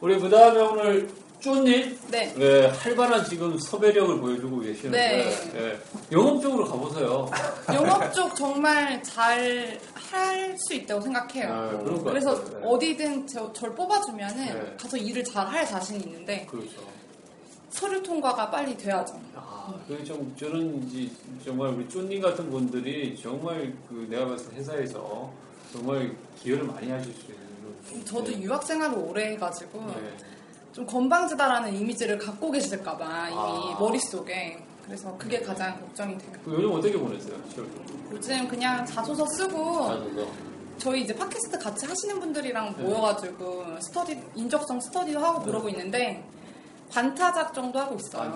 우리 0.00 0.18
그 0.18 0.28
다음에 0.28 0.60
오늘 0.60 1.08
쪼님, 1.44 1.98
네. 2.10 2.34
네, 2.34 2.66
활발한 2.68 3.24
지금 3.26 3.58
섭외력을 3.58 4.18
보여주고 4.18 4.60
계시는데, 4.60 5.52
네. 5.52 5.60
예, 5.60 5.78
영업적으로 6.10 6.64
가보세요. 6.64 7.30
영업 7.74 8.12
쪽 8.14 8.34
정말 8.34 9.02
잘 9.02 9.78
할 10.14 10.56
수 10.58 10.74
있다고 10.74 11.00
생각해요. 11.00 11.52
아, 11.52 11.78
그래서 12.04 12.34
같아요. 12.34 12.60
네. 12.60 12.66
어디든 12.66 13.26
저, 13.26 13.52
절 13.52 13.74
뽑아주면은 13.74 14.46
네. 14.46 14.76
가서 14.80 14.96
일을 14.96 15.24
잘 15.24 15.44
할 15.44 15.66
자신이 15.66 16.04
있는데 16.04 16.46
그렇죠. 16.46 16.80
서류 17.70 18.02
통과가 18.02 18.50
빨리 18.50 18.76
돼야죠. 18.76 19.20
아, 19.34 19.74
그게 19.86 20.02
좀 20.04 20.34
저는 20.38 20.88
이제 20.88 21.12
정말 21.44 21.70
우리 21.70 21.88
쪼님 21.88 22.22
같은 22.22 22.48
분들이 22.48 23.18
정말 23.20 23.74
그 23.88 24.06
내가 24.08 24.26
봤을 24.28 24.48
때 24.50 24.56
회사에서 24.56 25.32
정말 25.72 26.14
기여를 26.42 26.64
많이 26.64 26.90
하실 26.90 27.12
수 27.12 27.32
있는 27.32 28.04
저도 28.04 28.32
유학 28.40 28.62
생활을 28.62 28.96
오래 28.96 29.32
해가지고 29.32 29.80
네. 29.86 30.16
좀 30.74 30.84
건방지다라는 30.84 31.72
이미지를 31.76 32.18
갖고 32.18 32.50
계실까봐 32.50 33.28
이미 33.28 33.38
아. 33.38 33.76
머릿속에 33.78 34.58
그래서 34.84 35.16
그게 35.16 35.40
가장 35.40 35.78
걱정이 35.80 36.18
돼요. 36.18 36.32
그 36.44 36.52
요즘 36.52 36.72
어떻게 36.72 36.98
보냈어요? 36.98 37.36
시월 37.48 37.68
요즘 38.10 38.48
그냥 38.48 38.84
자소서 38.84 39.24
쓰고 39.24 39.86
자소서. 39.86 40.26
저희 40.76 41.02
이제 41.02 41.14
팟캐스트 41.14 41.58
같이 41.60 41.86
하시는 41.86 42.18
분들이랑 42.18 42.74
모여가지고 42.76 43.64
스터디 43.80 44.20
인적성 44.34 44.80
스터디도 44.80 45.20
하고 45.20 45.40
그러고 45.42 45.68
있는데 45.68 46.24
반타작 46.94 47.52
정도 47.52 47.76
하고 47.80 47.96
있어요. 47.96 48.32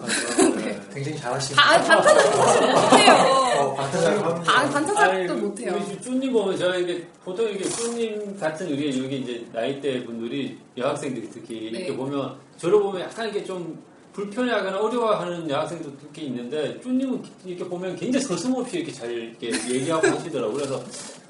굉장히 0.92 1.16
잘하시는 1.16 1.56
바- 1.56 1.70
아니, 1.70 1.86
반타작도 1.86 2.66
못해요. 2.66 3.12
어, 3.60 3.74
반타작을 3.76 4.24
합니다. 4.24 4.52
반- 4.52 4.70
반타작도 4.70 5.34
못해요. 5.36 5.80
우리 5.88 6.00
쭈님 6.02 6.32
보면 6.32 6.56
제가 6.58 6.76
이게 6.76 7.06
보통 7.24 7.48
이게 7.48 7.62
쭈님 7.68 8.36
같은 8.40 8.66
우리 8.66 8.88
여기 9.04 9.18
이제 9.18 9.46
나이대 9.52 10.04
분들이 10.04 10.58
여학생들이 10.76 11.30
특히 11.30 11.54
이렇게 11.56 11.90
네. 11.90 11.96
보면 11.96 12.34
저를 12.56 12.80
보면 12.82 13.02
약간 13.02 13.26
이렇게 13.26 13.44
좀 13.44 13.80
불편해하거나 14.12 14.76
어려워하는 14.80 15.48
여학생도 15.48 15.92
특히 16.00 16.24
있는데 16.26 16.80
쭈님은 16.80 17.22
이렇게 17.44 17.64
보면 17.64 17.94
굉장히 17.94 18.24
서슴없이 18.26 18.78
이렇게 18.78 18.90
잘 18.92 19.08
이렇게 19.12 19.52
얘기하고 19.72 20.08
하시더라고요. 20.18 20.54
그래서 20.56 20.82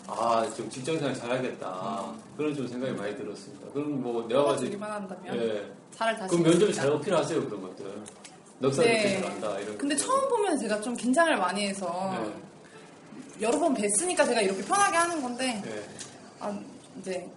아, 0.08 0.48
좀 0.56 0.68
직장생활 0.70 1.14
잘하겠다. 1.14 2.12
그런 2.36 2.54
좀 2.54 2.66
생각이 2.66 2.92
많이 2.94 3.14
들었습니다. 3.16 3.66
그럼 3.72 4.02
뭐 4.02 4.26
내가 4.26 4.44
봤을 4.44 4.60
때 4.60 4.64
주기만 4.66 4.90
한다면 4.90 5.36
예. 5.36 5.70
잘을 5.94 6.16
다시. 6.18 6.30
그럼 6.30 6.50
면접에 6.50 6.72
잘 6.72 6.90
어필하세요 6.90 7.44
그런 7.44 7.62
것들. 7.62 8.02
넉살 8.60 8.84
네. 8.86 9.20
잘한다 9.20 9.58
이런. 9.60 9.78
근데 9.78 9.94
것들. 9.94 10.06
처음 10.06 10.28
보면 10.28 10.58
제가 10.58 10.80
좀 10.80 10.96
긴장을 10.96 11.36
많이 11.36 11.68
해서 11.68 12.14
네. 12.22 12.32
여러 13.46 13.58
번 13.58 13.74
뵀으니까 13.74 14.24
제가 14.26 14.40
이렇게 14.40 14.62
편하게 14.62 14.96
하는 14.96 15.22
건데 15.22 15.62
네. 15.64 15.84
아, 16.40 16.58
이제 16.98 17.28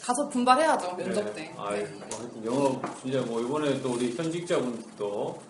가서 0.00 0.28
분발해야죠 0.28 0.94
면접 0.96 1.34
때. 1.34 1.50
아, 1.56 1.62
뭐 1.62 1.70
하여튼 1.70 2.44
영업 2.44 3.02
진짜 3.02 3.22
뭐 3.22 3.40
이번에 3.40 3.80
또 3.80 3.92
우리 3.94 4.12
현직자분들도 4.14 5.42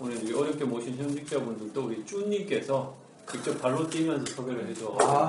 오늘 0.00 0.34
어렵게 0.36 0.64
모신 0.64 0.96
현직자분들도 0.96 1.80
우리 1.84 2.04
쭈님께서 2.04 2.94
직접 3.28 3.60
발로 3.60 3.88
뛰면서 3.88 4.26
소개를 4.34 4.68
해줘. 4.68 4.96
아, 5.00 5.28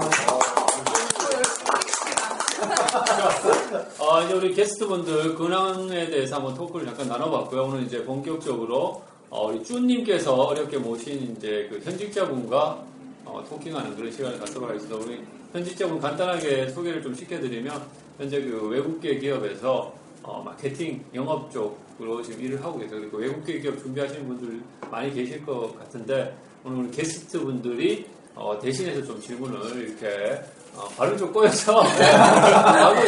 아, 4.00 4.24
이제 4.24 4.34
우리 4.34 4.54
게스트분들 4.54 5.36
근황에 5.36 6.08
대해서 6.08 6.36
한번 6.36 6.54
토크를 6.56 6.86
잠깐 6.86 7.08
나눠봤고요. 7.08 7.64
오늘 7.64 7.84
이제 7.84 8.04
본격적으로 8.04 9.04
어, 9.30 9.48
우리 9.48 9.64
쭈님께서 9.64 10.34
어렵게 10.34 10.78
모신 10.78 11.36
이제 11.36 11.68
그 11.70 11.80
현직자분과 11.84 12.84
어, 13.26 13.44
토킹하는 13.50 13.96
그런 13.96 14.12
시간을 14.12 14.40
갖도록 14.40 14.70
하겠습니다. 14.70 14.98
우리 14.98 15.24
현직자분 15.54 16.00
간단하게 16.00 16.70
소개를 16.70 17.02
좀 17.02 17.16
시켜드리면 17.16 17.82
현재 18.18 18.42
그 18.42 18.68
외국계 18.68 19.20
기업에서 19.20 19.94
어, 20.24 20.42
마케팅 20.44 21.04
영업 21.16 21.52
쪽으로 21.52 22.22
지금 22.22 22.42
일을 22.44 22.64
하고 22.64 22.78
계세요. 22.78 23.00
그리고 23.00 23.18
외국계 23.18 23.60
기업 23.60 23.78
준비하시는 23.80 24.28
분들 24.28 24.62
많이 24.92 25.14
계실 25.14 25.46
것 25.46 25.78
같은데 25.80 26.36
오늘 26.64 26.86
우리 26.86 26.92
게스트분들이 26.92 28.06
어, 28.36 28.58
대신해서 28.62 29.04
좀 29.06 29.20
질문을 29.22 29.90
이렇게 29.90 30.42
어, 30.76 30.88
발을 30.96 31.18
좀 31.18 31.34
꼬여서 31.34 31.82
하고 31.82 33.02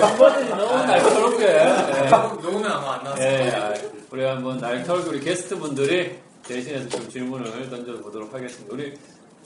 멤버들이 0.00 0.48
너무 0.48 0.86
날카롭게 0.86 1.44
예. 1.44 2.08
녹으면 2.10 2.70
아마 2.70 2.94
안 2.94 3.04
나왔을 3.04 3.24
예, 3.24 3.50
거예요. 3.50 3.64
아, 3.64 3.74
우리 4.10 4.24
한번 4.24 4.58
날카롭게 4.58 5.10
우리 5.10 5.20
게스트분들이 5.20 6.18
대신해서 6.44 6.88
좀 6.88 7.08
질문을 7.08 7.68
던져보도록 7.68 8.32
하겠습니다. 8.32 8.74
우리 8.74 8.94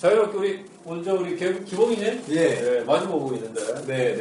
자유롭게 0.02 0.37
우리 0.37 0.64
먼저 0.85 1.14
우리 1.14 1.37
기- 1.37 1.64
기봉이님 1.64 2.25
예. 2.30 2.82
마주보고 2.85 3.37
있는데 3.37 3.61
네, 3.87 4.16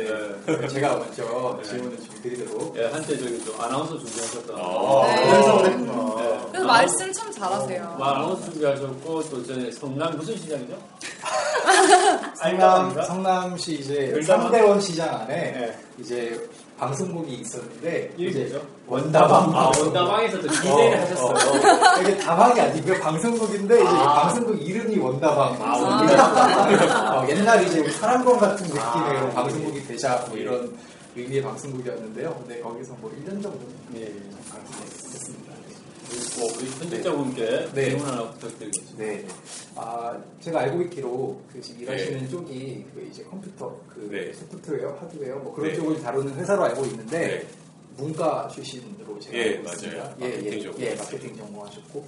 네. 0.46 0.68
제가 0.70 0.96
먼저 0.96 1.58
네. 1.58 1.64
질문을 1.64 1.98
좀 1.98 2.08
드리도록. 2.22 2.78
예, 2.78 2.86
한때 2.86 3.18
저기 3.18 3.44
좀 3.44 3.60
아나운서 3.60 3.98
준비하셨던 3.98 4.56
네. 4.56 5.26
그래서 5.26 5.64
네. 5.64 6.40
그래서 6.52 6.68
말씀 6.68 7.12
참 7.12 7.32
잘하세요. 7.32 7.96
뭐 7.98 8.06
아나운서 8.06 8.52
준비하셨고 8.52 9.24
또 9.32 9.44
전에 9.44 9.72
성남 9.72 10.16
무슨 10.18 10.38
시장이죠? 10.38 10.78
성남, 12.38 13.04
성남시 13.04 13.74
이제? 13.80 14.22
상대원 14.22 14.80
시장 14.80 15.22
안에 15.22 15.36
네. 15.36 15.80
이제 15.98 16.48
방송국이 16.82 17.36
있었는데 17.36 18.12
이제? 18.18 18.60
원다방. 18.88 19.56
아 19.56 19.72
원다방에서도 19.78 20.48
기대를 20.48 20.98
어, 20.98 21.02
하셨어요. 21.02 22.02
이게 22.02 22.18
다방이 22.18 22.60
아니고요. 22.60 22.98
방송국인데 23.00 23.76
이제 23.76 23.88
아. 23.88 24.24
방송국 24.24 24.60
이름이 24.60 24.98
원다방. 24.98 25.62
아, 25.62 25.78
방송국이라서 25.78 27.20
어, 27.20 27.30
옛날 27.30 27.64
이제 27.68 27.88
사랑방 27.92 28.40
같은 28.40 28.66
느낌의 28.66 28.82
아, 28.82 29.30
방송국이 29.32 29.86
되자 29.86 30.26
뭐 30.28 30.36
예. 30.40 30.42
이런 30.42 30.76
의미의 31.16 31.44
방송국이었는데요. 31.44 32.34
근데 32.40 32.60
거기서 32.62 32.96
뭐 33.00 33.12
1년 33.12 33.44
정도 33.44 33.60
예. 33.98 34.06
됐습니다. 34.06 35.01
그리고 36.12 36.48
우리 36.58 36.70
현직자분께 36.72 37.72
네. 37.74 37.86
질문 37.90 38.06
하나 38.08 38.30
부탁드리겠습니다. 38.32 38.98
네. 39.04 39.26
아, 39.76 40.22
제가 40.42 40.60
알고 40.62 40.82
있기로 40.84 41.42
그 41.52 41.62
지금 41.62 41.86
네. 41.86 41.94
일하시는 41.94 42.30
쪽이 42.30 42.86
그 42.94 43.08
이제 43.10 43.24
컴퓨터, 43.24 43.80
그 43.88 44.10
네. 44.12 44.34
소프트웨어, 44.34 44.92
하드웨어 45.00 45.38
뭐 45.40 45.54
그런 45.54 45.70
네. 45.70 45.76
쪽을 45.76 46.02
다루는 46.02 46.36
회사로 46.36 46.64
알고 46.66 46.86
있는데 46.86 47.20
네. 47.20 47.48
문과 47.98 48.48
출신으로 48.50 49.20
제가 49.20 49.38
예, 49.38 49.44
알고 49.58 49.70
있습니다. 49.70 49.98
맞아요. 50.04 50.16
예, 50.22 50.28
마케팅 50.28 50.54
예, 50.54 50.62
전공. 50.64 50.82
예, 50.82 50.96
마케팅 50.96 51.38
전공하셨고 51.38 52.08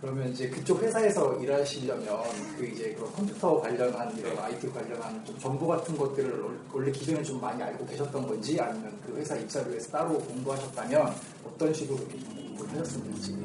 그러면 0.00 0.32
이제 0.32 0.48
그쪽 0.48 0.82
회사에서 0.82 1.36
일하시려면 1.42 2.22
그 2.56 2.66
이제 2.66 2.92
그런 2.94 3.12
컴퓨터 3.12 3.60
관련한 3.60 4.16
이런 4.16 4.34
네. 4.34 4.40
IT 4.40 4.68
관련한 4.70 5.24
좀 5.26 5.38
정보 5.38 5.66
같은 5.66 5.96
것들을 5.96 6.40
원- 6.40 6.58
원래 6.72 6.90
기존에 6.90 7.22
좀 7.22 7.40
많이 7.40 7.62
알고 7.62 7.84
계셨던 7.84 8.26
건지 8.26 8.58
아니면 8.60 8.98
그 9.06 9.14
회사 9.18 9.36
입사를 9.36 9.70
위해서 9.70 9.90
따로 9.90 10.18
공부하셨다면 10.18 11.14
어떤 11.46 11.74
식으로 11.74 11.98
이렇게 11.98 12.16
좀 12.60 12.66
공부를 12.68 12.80
하셨는지 12.80 13.40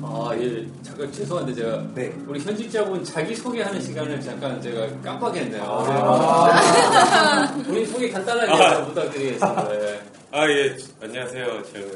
아, 0.00 0.30
예. 0.36 0.66
잠깐 0.82 1.10
죄송한데 1.12 1.54
제가 1.54 1.84
네. 1.94 2.14
우리 2.26 2.38
현직자분 2.40 3.02
자기 3.02 3.34
소개하는 3.34 3.80
시간을 3.80 4.20
잠깐 4.20 4.60
제가 4.62 4.86
깜빡했네요. 5.02 5.62
아. 5.64 7.54
네. 7.56 7.64
우리 7.68 7.84
소개 7.86 8.08
간단하게 8.10 8.52
아. 8.52 8.74
좀 8.76 8.88
부탁드리겠습니다. 8.88 9.74
예. 9.74 10.00
아, 10.30 10.48
예, 10.48 10.76
안녕하세요. 11.02 11.62
저는, 11.64 11.92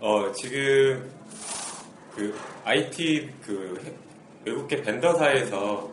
어, 0.00 0.32
지금, 0.32 1.10
그, 2.14 2.34
IT, 2.64 3.30
그, 3.46 3.80
해- 3.86 3.92
외국계 4.44 4.82
벤더사에서 4.82 5.90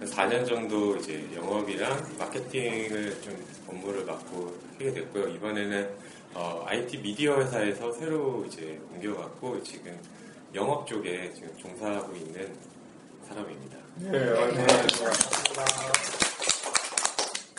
한 0.00 0.08
4년 0.08 0.46
정도 0.46 0.96
이제 0.96 1.24
영업이랑 1.36 1.96
마케팅을 2.18 3.20
좀 3.20 3.36
업무를 3.68 4.04
맡고 4.04 4.54
하게 4.72 4.92
됐고요. 4.94 5.28
이번에는, 5.28 5.88
어, 6.38 6.62
IT 6.66 6.98
미디어 6.98 7.36
회사에서 7.40 7.90
새로 7.90 8.44
이제 8.46 8.80
옮겨갔고, 8.94 9.60
지금 9.64 9.98
영업 10.54 10.86
쪽에 10.86 11.32
지금 11.34 11.52
종사하고 11.58 12.14
있는 12.14 12.54
사람입니다. 13.26 13.76
네, 13.96 14.18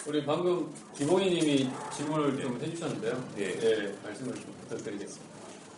우리 0.07 0.25
방금 0.25 0.73
기봉이님이 0.95 1.69
질문을 1.93 2.41
좀 2.41 2.57
해주셨는데요. 2.61 3.23
예. 3.39 3.43
예, 3.61 3.93
말씀을 4.01 4.33
좀 4.35 4.55
부탁드리겠습니다. 4.61 5.25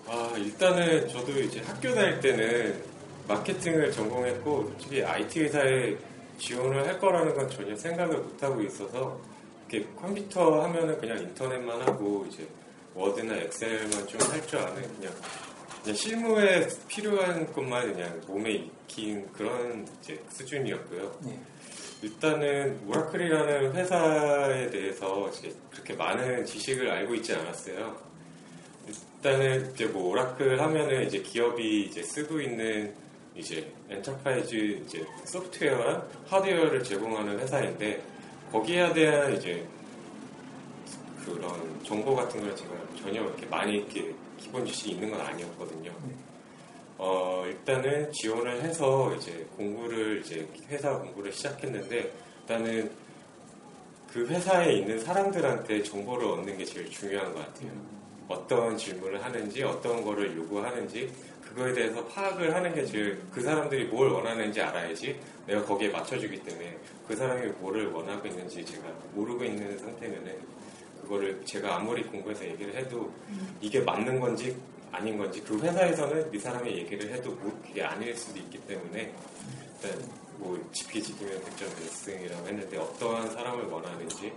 아, 0.06 0.34
일단은 0.38 1.10
저도 1.10 1.32
이제 1.40 1.60
학교 1.62 1.96
다닐 1.96 2.20
때는 2.20 2.84
마케팅을 3.28 3.92
전공했고, 3.92 4.74
솔직히 4.74 5.04
IT 5.04 5.40
회사에 5.40 5.98
지원을 6.38 6.86
할 6.86 7.00
거라는 7.00 7.34
건 7.34 7.50
전혀 7.50 7.76
생각을 7.76 8.18
못 8.20 8.44
하고 8.44 8.62
있어서, 8.62 9.20
이렇게 9.68 9.90
컴퓨터 9.96 10.62
하면은 10.66 11.00
그냥 11.00 11.18
인터넷만 11.18 11.82
하고, 11.82 12.28
이제 12.30 12.48
워드나 12.94 13.36
엑셀만 13.36 14.08
좀 14.08 14.20
할 14.32 14.46
줄 14.48 14.60
아는 14.60 14.82
그냥, 14.98 15.14
그냥 15.84 15.96
실무에 15.96 16.68
필요한 16.88 17.52
것만 17.54 17.94
그냥 17.94 18.22
몸에 18.28 18.52
익힌 18.88 19.28
그런 19.34 19.88
이제 20.02 20.22
수준이었고요. 20.30 21.18
네. 21.22 21.40
일단은 22.04 22.80
오라클이라는 22.88 23.74
회사에 23.76 24.70
대해서 24.70 25.30
이제 25.30 25.54
그렇게 25.72 25.94
많은 25.94 26.46
지식을 26.46 26.90
알고 26.90 27.16
있지 27.16 27.34
않았어요. 27.34 27.96
일단은 28.88 29.72
이제 29.72 29.86
뭐 29.86 30.10
오라클 30.10 30.60
하면은 30.60 31.06
이제 31.06 31.20
기업이 31.20 31.84
이제 31.84 32.02
쓰고 32.02 32.42
있는 32.42 32.94
이제 33.36 33.72
enterprise 33.90 34.56
이제 34.56 35.06
소프트웨어랑 35.26 36.08
하드웨어를 36.28 36.84
제공하는 36.84 37.40
회사인데 37.40 38.02
거기에 38.52 38.92
대한 38.94 39.36
이제 39.36 39.66
그런 41.26 41.84
정보 41.84 42.16
같은 42.16 42.42
걸 42.42 42.56
제가 42.56 42.72
전혀 42.98 43.22
이렇게 43.22 43.46
많이 43.46 43.78
이렇게 43.78 44.14
기본 44.38 44.66
지식이 44.66 44.92
있는 44.92 45.12
건 45.12 45.22
아니었거든요. 45.22 45.92
어, 46.98 47.44
일단은 47.48 48.12
지원을 48.12 48.62
해서 48.62 49.14
이제 49.16 49.46
공부를 49.58 50.22
이제 50.24 50.48
회사 50.70 50.98
공부를 50.98 51.32
시작했는데 51.32 52.12
일단은 52.42 52.92
그 54.12 54.28
회사에 54.28 54.74
있는 54.74 55.00
사람들한테 55.00 55.84
정보를 55.84 56.28
얻는 56.28 56.58
게 56.58 56.66
제일 56.66 56.90
중요한 56.90 57.34
것 57.34 57.46
같아요. 57.46 57.72
어떤 58.28 58.78
질문을 58.78 59.24
하는지, 59.24 59.64
어떤 59.64 60.04
거를 60.04 60.36
요구하는지, 60.38 61.12
그거에 61.42 61.74
대해서 61.74 62.06
파악을 62.06 62.56
하는 62.56 62.74
게 62.74 62.86
제일 62.86 63.22
그 63.32 63.42
사람들이 63.42 63.86
뭘 63.86 64.10
원하는지 64.10 64.62
알아야지 64.62 65.20
내가 65.46 65.64
거기에 65.64 65.90
맞춰주기 65.90 66.42
때문에 66.44 66.78
그 67.08 67.16
사람이 67.16 67.48
뭐를 67.60 67.92
원하고 67.92 68.26
있는지 68.28 68.64
제가 68.66 68.88
모르고 69.14 69.44
있는 69.44 69.78
상태면은 69.78 70.40
그거를 71.02 71.42
제가 71.46 71.78
아무리 71.78 72.04
공부해서 72.04 72.46
얘기를 72.46 72.76
해도 72.76 73.12
이게 73.60 73.80
맞는 73.80 74.20
건지 74.20 74.56
아닌 74.92 75.18
건지 75.18 75.42
그 75.42 75.58
회사에서는 75.60 76.34
이 76.34 76.38
사람의 76.40 76.78
얘기를 76.80 77.12
해도 77.14 77.32
뭐 77.32 77.58
그게 77.66 77.84
아닐 77.84 78.16
수도 78.16 78.40
있기 78.40 78.58
때문에 78.68 79.14
일단 79.84 80.10
뭐 80.38 80.60
지피지기면 80.74 81.40
100점 81.40 81.76
대승이라고 81.78 82.48
했는데 82.48 82.78
어떠한 82.78 83.30
사람을 83.32 83.66
원하는지 83.66 84.34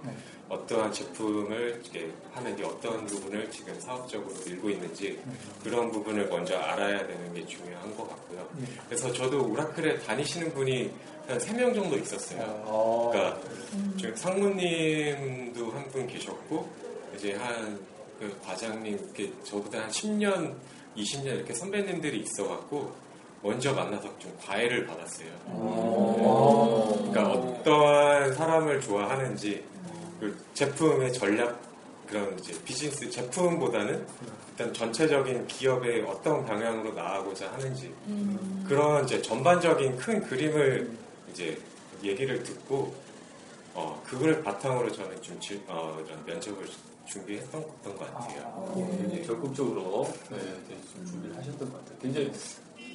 어떠한 0.48 0.92
제품을 0.92 1.80
이렇게 1.82 2.12
하는지 2.32 2.62
어떠한 2.62 3.06
부분을 3.06 3.50
지금 3.50 3.78
사업적으로 3.80 4.34
밀고 4.46 4.70
있는지 4.70 5.18
그런 5.62 5.90
부분을 5.90 6.28
먼저 6.28 6.58
알아야 6.58 7.06
되는 7.06 7.32
게 7.32 7.46
중요한 7.46 7.96
것 7.96 8.08
같고요. 8.08 8.46
그래서 8.86 9.10
저도 9.12 9.50
오라클에 9.50 9.98
다니시는 10.00 10.52
분이 10.52 10.92
한 11.26 11.38
3명 11.38 11.74
정도 11.74 11.96
있었어요. 11.96 13.10
그러니까 13.12 13.40
지금 13.98 14.14
상무님도 14.16 15.70
한 15.72 15.84
분 15.90 16.06
계셨고 16.06 16.68
이제 17.16 17.34
한 17.34 17.78
그 18.18 18.32
과장님 18.44 18.94
이렇게 18.94 19.32
저보다 19.42 19.80
한 19.82 19.88
10년, 19.90 20.54
20년 20.96 21.26
이렇게 21.34 21.52
선배님들이 21.52 22.20
있어갖고 22.20 22.92
먼저 23.42 23.72
만나서 23.74 24.08
좀 24.20 24.32
과외를 24.40 24.86
받았어요. 24.86 25.26
그러니까 27.10 27.32
어떠한 27.32 28.34
사람을 28.34 28.80
좋아하는지 28.80 29.64
그 30.20 30.44
제품의 30.54 31.12
전략 31.12 31.60
그런 32.06 32.38
이제 32.38 32.54
비즈니스 32.64 33.10
제품보다는 33.10 34.06
일단 34.50 34.72
전체적인 34.72 35.48
기업의 35.48 36.02
어떤 36.02 36.46
방향으로 36.46 36.92
나아가고자 36.92 37.50
하는지 37.52 37.92
그런 38.68 39.04
이제 39.04 39.20
전반적인 39.20 39.96
큰 39.96 40.22
그림을 40.22 40.88
이제 41.34 41.58
얘기를 42.02 42.40
듣고 42.44 42.94
어 43.74 44.00
그걸 44.06 44.40
바탕으로 44.44 44.90
저는 44.92 45.20
좀 45.20 45.38
질- 45.40 45.60
어, 45.66 46.00
이런 46.06 46.24
면접을 46.24 46.64
준비했던 47.06 47.60
것 47.82 47.98
같아요. 47.98 48.72
굉장히 48.74 49.26
적극적으로 49.26 50.08
네, 50.30 50.38
좀 50.94 51.04
준비를 51.04 51.36
하셨던 51.36 51.72
것 51.72 51.78
같아요. 51.84 51.98
굉장히 51.98 52.32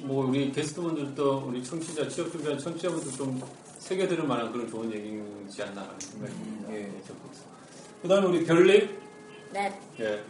뭐 0.02 0.24
우리 0.26 0.50
게스트분들도 0.50 1.44
우리 1.46 1.62
청취자 1.62 2.08
취업 2.08 2.32
준비한 2.32 2.58
청취자분들 2.58 3.12
좀 3.12 3.42
새겨들을 3.78 4.24
만한 4.24 4.50
그런 4.52 4.68
좋은 4.70 4.90
얘기지 4.90 5.62
않나 5.62 5.82
하는 5.82 6.00
생각이 6.00 6.32
듭니다. 6.32 6.72
예. 6.72 6.90
그다음에 8.02 8.26
우리 8.26 8.44
별님, 8.46 8.98
네. 9.52 9.78
예, 10.00 10.24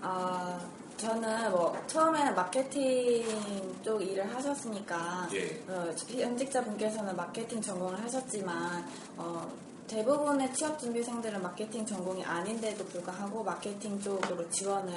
아, 0.00 0.60
저는 1.00 1.50
뭐 1.52 1.74
처음에는 1.86 2.34
마케팅 2.34 3.24
쪽 3.82 4.02
일을 4.02 4.34
하셨으니까 4.34 5.28
예. 5.32 5.62
어, 5.66 5.90
현직자 6.06 6.62
분께서는 6.62 7.16
마케팅 7.16 7.58
전공을 7.58 7.98
하셨지만 8.02 8.84
어, 9.16 9.50
대부분의 9.88 10.52
취업 10.52 10.78
준비생들은 10.78 11.42
마케팅 11.42 11.86
전공이 11.86 12.22
아닌데도 12.22 12.84
불구하고 12.84 13.42
마케팅 13.42 13.98
쪽으로 13.98 14.48
지원을 14.50 14.94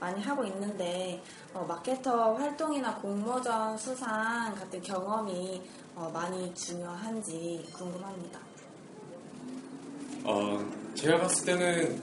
많이 0.00 0.20
하고 0.20 0.44
있는데 0.44 1.22
어, 1.54 1.64
마케터 1.66 2.34
활동이나 2.34 2.96
공모전 2.96 3.78
수상 3.78 4.52
같은 4.52 4.82
경험이 4.82 5.62
어, 5.94 6.10
많이 6.12 6.52
중요한지 6.56 7.64
궁금합니다. 7.72 8.40
어, 10.24 10.58
제가 10.96 11.20
봤을 11.20 11.46
때는 11.46 12.02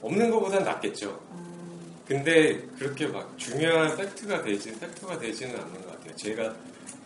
없는 0.00 0.30
것보단 0.30 0.62
낫겠죠. 0.62 1.23
근데 2.06 2.60
그렇게 2.78 3.06
막 3.06 3.36
중요한 3.38 3.96
팩트가 3.96 4.42
되지, 4.42 4.78
팩트가 4.78 5.18
되지는 5.18 5.58
않는 5.58 5.82
것 5.82 5.92
같아요. 5.92 6.16
제가 6.16 6.54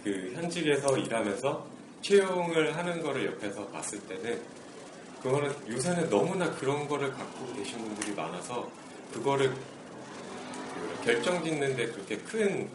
그 0.03 0.33
현직에서 0.35 0.97
일하면서 0.99 1.67
채용을 2.03 2.77
하는 2.77 3.03
거를 3.03 3.27
옆에서 3.27 3.67
봤을 3.69 4.01
때는 4.01 4.41
그거는 5.23 5.53
요새는 5.69 6.11
너무나 6.11 6.51
그런 6.55 6.87
거를 6.89 7.13
갖고 7.13 7.53
계신 7.55 7.79
분들이 7.79 8.15
많아서 8.15 8.71
그거를 9.13 9.51
그 9.51 11.05
결정 11.05 11.43
짓는데 11.43 11.87
그렇게 11.87 12.17
큰 12.19 12.69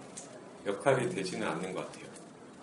역할이 0.65 1.09
되지는 1.09 1.47
않는 1.47 1.73
것 1.73 1.85
같아요. 1.85 2.05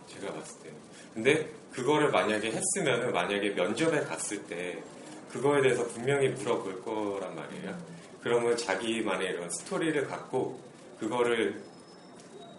제가 0.07 0.33
봤을 0.33 0.61
때는. 0.63 0.77
근데 1.15 1.51
그거를 1.73 2.11
만약에 2.11 2.51
했으면은 2.51 3.13
만약에 3.13 3.51
면접에 3.51 4.01
갔을 4.01 4.43
때 4.45 4.83
그거에 5.31 5.63
대해서 5.63 5.87
분명히 5.89 6.29
물어볼 6.29 6.83
거란 6.83 7.35
말이에요. 7.35 8.00
그러면 8.23 8.57
자기만의 8.57 9.31
이런 9.31 9.51
스토리를 9.51 10.07
갖고 10.07 10.61
그거를 10.99 11.63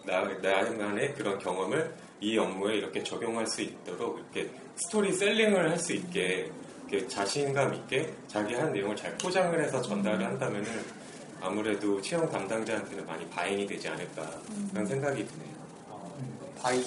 나, 0.04 0.22
나만의 0.24 1.14
그런 1.14 1.38
경험을 1.38 1.94
이 2.20 2.36
업무에 2.38 2.76
이렇게 2.76 3.02
적용할 3.02 3.46
수 3.46 3.62
있도록 3.62 4.18
이렇게 4.18 4.50
스토리 4.76 5.12
셀링을 5.12 5.70
할 5.70 5.78
수 5.78 5.92
있게 5.92 6.50
이렇게 6.88 7.06
자신감 7.08 7.74
있게 7.74 8.12
자기 8.28 8.54
한 8.54 8.72
내용을 8.72 8.96
잘 8.96 9.16
포장을 9.18 9.60
해서 9.62 9.80
전달을 9.80 10.24
한다면은 10.24 10.84
아무래도 11.40 12.00
채용 12.00 12.28
담당자한테는 12.30 13.06
많이 13.06 13.28
바잉이 13.30 13.66
되지 13.66 13.88
않을까 13.88 14.28
그런 14.70 14.86
생각이 14.86 15.26
드네요. 15.26 15.52
바잉? 16.60 16.82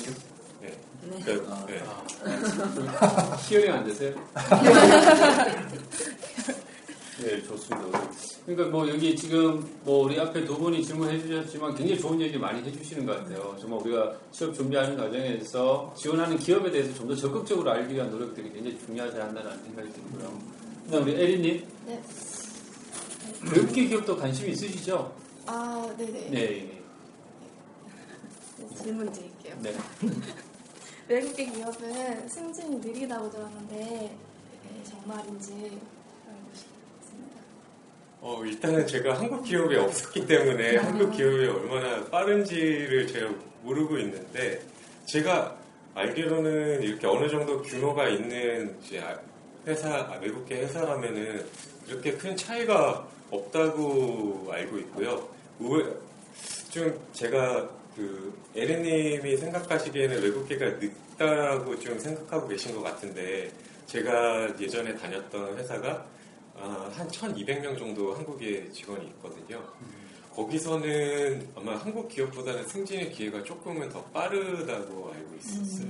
네. 0.61 0.73
네. 1.01 1.23
그, 1.23 1.47
네. 1.67 1.81
히어링 3.49 3.73
안 3.73 3.83
되세요? 3.83 4.13
네, 7.21 7.41
좋습니다. 7.43 8.01
그러니까 8.45 8.69
뭐 8.69 8.87
여기 8.87 9.15
지금 9.15 9.65
뭐 9.83 10.05
우리 10.05 10.19
앞에 10.19 10.45
두 10.45 10.55
분이 10.57 10.83
질문해 10.83 11.19
주셨지만 11.19 11.73
굉장히 11.75 11.99
좋은 11.99 12.21
얘기 12.21 12.37
많이 12.37 12.61
해주시는 12.63 13.05
것 13.05 13.17
같아요. 13.17 13.57
정말 13.59 13.79
우리가 13.81 14.15
취업 14.31 14.53
준비하는 14.53 14.95
과정에서 14.95 15.91
지원하는 15.97 16.37
기업에 16.37 16.69
대해서 16.69 16.93
좀 16.93 17.07
더 17.07 17.15
적극적으로 17.15 17.71
알기 17.71 17.93
위한 17.95 18.09
노력들이 18.11 18.51
굉장히 18.51 18.77
중요하지 18.85 19.17
않나라는 19.19 19.63
생각이 19.63 19.93
들고요. 19.93 20.39
그다음 20.85 21.03
우리 21.03 21.13
에리님, 21.13 21.67
네. 21.87 22.03
외국계 23.51 23.87
기업도 23.87 24.15
관심 24.17 24.49
있으시죠? 24.49 25.11
아, 25.47 25.91
네네. 25.97 26.29
네, 26.29 26.81
네. 28.59 28.75
질문 28.75 29.11
드릴게요. 29.11 29.55
네. 29.61 29.75
외국계 31.07 31.45
기업은 31.51 32.27
승진이 32.29 32.77
느리다고 32.77 33.29
들었는데 33.29 33.75
네, 33.75 34.83
정말인지. 34.83 35.79
어, 38.21 38.41
일단은 38.43 38.87
제가 38.87 39.19
한국 39.19 39.43
기업에 39.43 39.77
없었기 39.77 40.25
때문에 40.25 40.77
한국 40.77 41.11
기업이 41.11 41.45
얼마나 41.45 42.03
빠른지를 42.05 43.07
제가 43.07 43.31
모르고 43.61 43.97
있는데 43.99 44.61
제가 45.05 45.55
알기로는 45.93 46.81
이렇게 46.81 47.07
어느 47.07 47.29
정도 47.29 47.61
규모가 47.61 48.09
있는 48.09 48.75
이제 48.83 48.99
아- 48.99 49.19
회사, 49.67 49.89
아, 49.95 50.19
외국계 50.21 50.55
회사라면은 50.61 51.45
그렇게 51.87 52.13
큰 52.13 52.35
차이가 52.35 53.07
없다고 53.31 54.49
알고 54.51 54.77
있고요. 54.79 55.27
좀 56.71 56.99
제가 57.13 57.69
그 57.95 58.33
에르님이 58.55 59.37
생각하시기에는 59.37 60.21
외국계가 60.21 60.65
늦다고 60.79 61.79
좀 61.79 61.97
생각하고 61.97 62.47
계신 62.47 62.75
것 62.75 62.83
같은데 62.83 63.49
제가 63.87 64.53
예전에 64.59 64.95
다녔던 64.95 65.57
회사가 65.57 65.89
아, 65.89 66.05
한 66.57 67.07
1200명 67.07 67.77
정도 67.77 68.13
한국에 68.13 68.69
직원이 68.71 69.07
있거든요. 69.07 69.61
거기서는 70.33 71.47
아마 71.55 71.75
한국 71.75 72.07
기업보다는 72.09 72.67
승진의 72.67 73.11
기회가 73.11 73.41
조금은 73.43 73.89
더 73.89 74.01
빠르다고 74.05 75.11
알고 75.13 75.35
있었어요. 75.39 75.87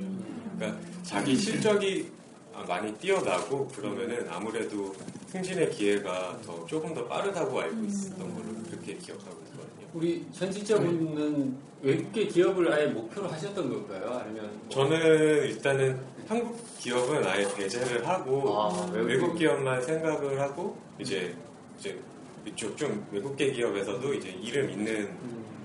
그러니까 0.57 0.79
자기 1.03 1.35
실적이 1.35 2.11
아, 2.53 2.63
많이 2.67 2.93
뛰어나고 2.97 3.67
그러면은 3.67 4.27
아무래도 4.29 4.95
승진의 5.27 5.71
기회가 5.71 6.39
더 6.45 6.65
조금 6.67 6.93
더 6.93 7.05
빠르다고 7.05 7.59
알고 7.59 7.83
있었던 7.85 8.33
걸로 8.33 8.45
그렇게 8.69 8.95
기억하고 8.95 9.37
있거든요. 9.47 9.87
우리 9.93 10.25
현직자분은 10.31 11.57
외국계 11.81 12.27
기업을 12.27 12.71
아예 12.71 12.87
목표로 12.87 13.27
하셨던 13.27 13.69
건가요? 13.69 14.21
아니면 14.23 14.49
뭐- 14.61 14.69
저는 14.69 15.43
일단은 15.49 15.99
한국 16.27 16.57
기업은 16.79 17.25
아예 17.25 17.45
배제를 17.55 18.07
하고 18.07 18.61
아, 18.61 18.89
외국 18.91 19.35
기업만 19.37 19.81
생각을 19.81 20.39
하고 20.41 20.75
이제 20.99 21.35
이제 21.79 21.99
이쪽 22.45 22.75
좀 22.77 23.05
외국계 23.11 23.51
기업에서도 23.51 24.13
이제 24.13 24.29
이름 24.41 24.69
있는 24.69 25.09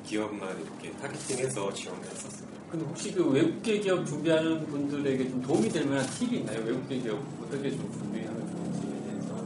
기업만 0.07 0.49
이렇게 0.61 0.91
타겟팅해서 0.99 1.73
지원을 1.73 2.05
했었어요. 2.05 2.49
근데 2.71 2.85
혹시 2.87 3.13
그 3.13 3.29
외국계 3.31 3.81
기업 3.81 4.07
준비하는 4.07 4.67
분들에게 4.67 5.29
좀 5.31 5.43
도움이 5.43 5.69
될 5.71 5.87
만한 5.87 6.07
팁이 6.07 6.39
있나요? 6.39 6.61
외국계 6.65 6.99
기업 7.01 7.19
어떻게 7.43 7.71
좀 7.71 7.93
준비하면 7.93 8.51
좋은지에 8.51 9.11
대해서. 9.11 9.45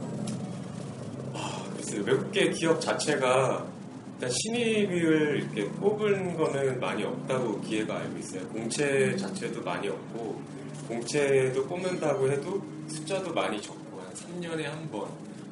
글쎄요, 1.75 2.03
외국계 2.05 2.51
기업 2.51 2.79
자체가 2.81 3.65
일단 4.15 4.29
신입을 4.29 5.39
이렇게 5.41 5.69
뽑은 5.71 6.37
거는 6.37 6.79
많이 6.79 7.03
없다고 7.03 7.59
기회가 7.61 7.97
알고 7.97 8.17
있어요. 8.19 8.47
공채 8.49 9.15
자체도 9.17 9.61
많이 9.63 9.87
없고 9.89 10.39
공채도 10.87 11.65
뽑는다고 11.67 12.29
해도 12.31 12.61
숫자도 12.87 13.33
많이 13.33 13.61
적고 13.61 13.99
한 14.01 14.13
3년에 14.13 14.63
한 14.63 14.89
번, 14.91 15.07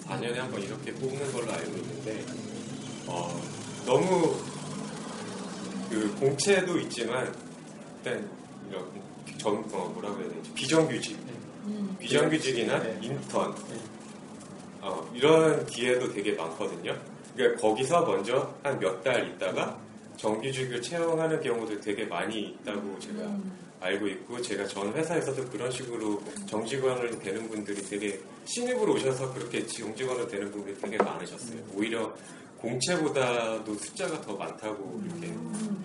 4년에 0.05 0.35
한 0.35 0.51
번 0.51 0.61
이렇게 0.61 0.93
뽑는 0.93 1.31
걸로 1.31 1.51
알고 1.51 1.71
있는데 1.77 2.23
어, 3.07 3.41
너무 3.85 4.35
그 5.89 6.15
공채도 6.19 6.79
있지만 6.81 7.33
일단 7.97 8.29
이런 8.69 8.85
정, 9.37 9.55
어, 9.71 9.89
뭐라고 9.93 10.19
해야 10.21 10.29
되지? 10.29 10.51
비정규직. 10.53 11.17
비정규직이나 11.99 12.77
인턴. 13.01 13.55
어, 14.81 15.09
이런 15.13 15.65
기회도 15.65 16.11
되게 16.11 16.33
많거든요. 16.33 16.97
그러니까 17.35 17.61
거기서 17.61 18.05
먼저 18.05 18.53
한 18.63 18.77
몇 18.79 19.01
달 19.03 19.27
있다가 19.29 19.77
정규직을 20.17 20.81
채용하는 20.81 21.41
경우도 21.41 21.79
되게 21.81 22.05
많이 22.05 22.41
있다고 22.41 22.99
제가 22.99 23.23
알고 23.83 24.07
있고 24.07 24.41
제가 24.41 24.65
전 24.65 24.93
회사에서도 24.93 25.49
그런 25.49 25.69
식으로 25.69 26.21
정직원을 26.47 27.19
되는 27.19 27.47
분들이 27.49 27.81
되게 27.83 28.19
신입으로 28.45 28.93
오셔서 28.93 29.33
그렇게 29.33 29.65
정직원을 29.67 30.27
되는 30.27 30.49
분들이 30.49 30.75
되게 30.79 30.97
많으셨어요. 30.97 31.59
오히려 31.75 32.13
공채보다도 32.57 33.73
숫자가 33.75 34.21
더 34.21 34.35
많다고 34.35 35.01
이렇게 35.05 35.33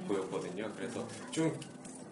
보였거든요. 0.06 0.70
그래서 0.76 1.06
좀 1.32 1.52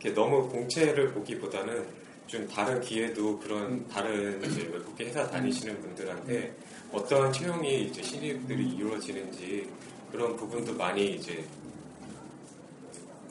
이렇게 0.01 0.13
너무 0.13 0.49
공채를 0.49 1.13
보기보다는 1.13 1.87
좀 2.27 2.47
다른 2.49 2.81
기회도 2.81 3.39
그런 3.39 3.87
다른 3.87 4.43
이제 4.45 4.69
외국계 4.73 5.07
회사 5.07 5.25
다니시는 5.31 5.81
분들한테 5.81 6.53
어떠한 6.91 7.33
채용이 7.33 7.85
이제 7.85 8.03
신입들이 8.03 8.71
이루어지는지 8.71 9.69
그런 10.11 10.35
부분도 10.35 10.75
많이 10.75 11.13
이제 11.13 11.45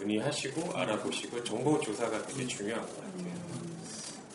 문의하시고 0.06 0.78
알아보시고 0.78 1.44
정보 1.44 1.80
조사가 1.80 2.26
되게 2.28 2.46
중요한 2.46 2.82
것 2.82 2.96
같아요. 2.98 3.36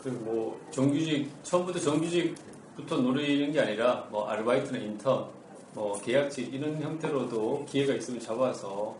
그리고 0.03 0.19
뭐 0.19 0.61
정규직 0.71 1.31
처음부터 1.43 1.79
정규직부터 1.79 2.97
노리는 2.97 3.51
게 3.51 3.59
아니라 3.59 4.07
뭐 4.11 4.27
아르바이트나 4.27 4.77
인턴, 4.79 5.27
뭐 5.73 5.99
계약직 6.01 6.53
이런 6.53 6.81
형태로도 6.81 7.65
기회가 7.69 7.93
있으면 7.93 8.19
잡아서 8.19 8.95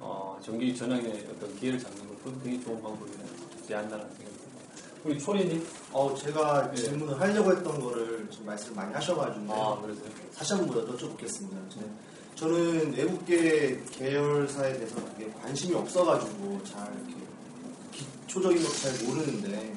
어, 0.00 0.38
정규직 0.42 0.76
전환의 0.76 1.26
어떤 1.30 1.54
기회를 1.56 1.78
잡는 1.78 2.08
것도 2.08 2.42
되게 2.42 2.60
좋은 2.60 2.82
방법이지 2.82 3.74
않나라는 3.74 4.06
생각이 4.14 4.36
듭니다. 4.36 4.46
우리 5.04 5.18
초리님? 5.18 5.66
어, 5.92 6.14
제가 6.14 6.70
네. 6.70 6.76
질문을 6.76 7.20
하려고 7.20 7.52
했던 7.52 7.80
거를 7.80 8.28
좀 8.30 8.44
말씀 8.46 8.74
많이 8.74 8.92
하셔가지고 8.92 9.52
아, 9.52 9.80
그러세요? 9.80 10.04
다시 10.36 10.52
한번더 10.54 10.96
여쭤보겠습니다. 10.96 11.70
저- 11.70 11.80
저는 12.36 12.92
외국계 12.94 13.80
계열사에 13.92 14.74
대해서 14.74 14.96
되게 15.16 15.30
관심이 15.32 15.74
없어가지고 15.74 16.62
잘 16.64 16.92
이렇게 16.92 17.14
기초적인 17.92 18.62
것도 18.62 18.74
잘 18.74 19.06
모르는데 19.06 19.74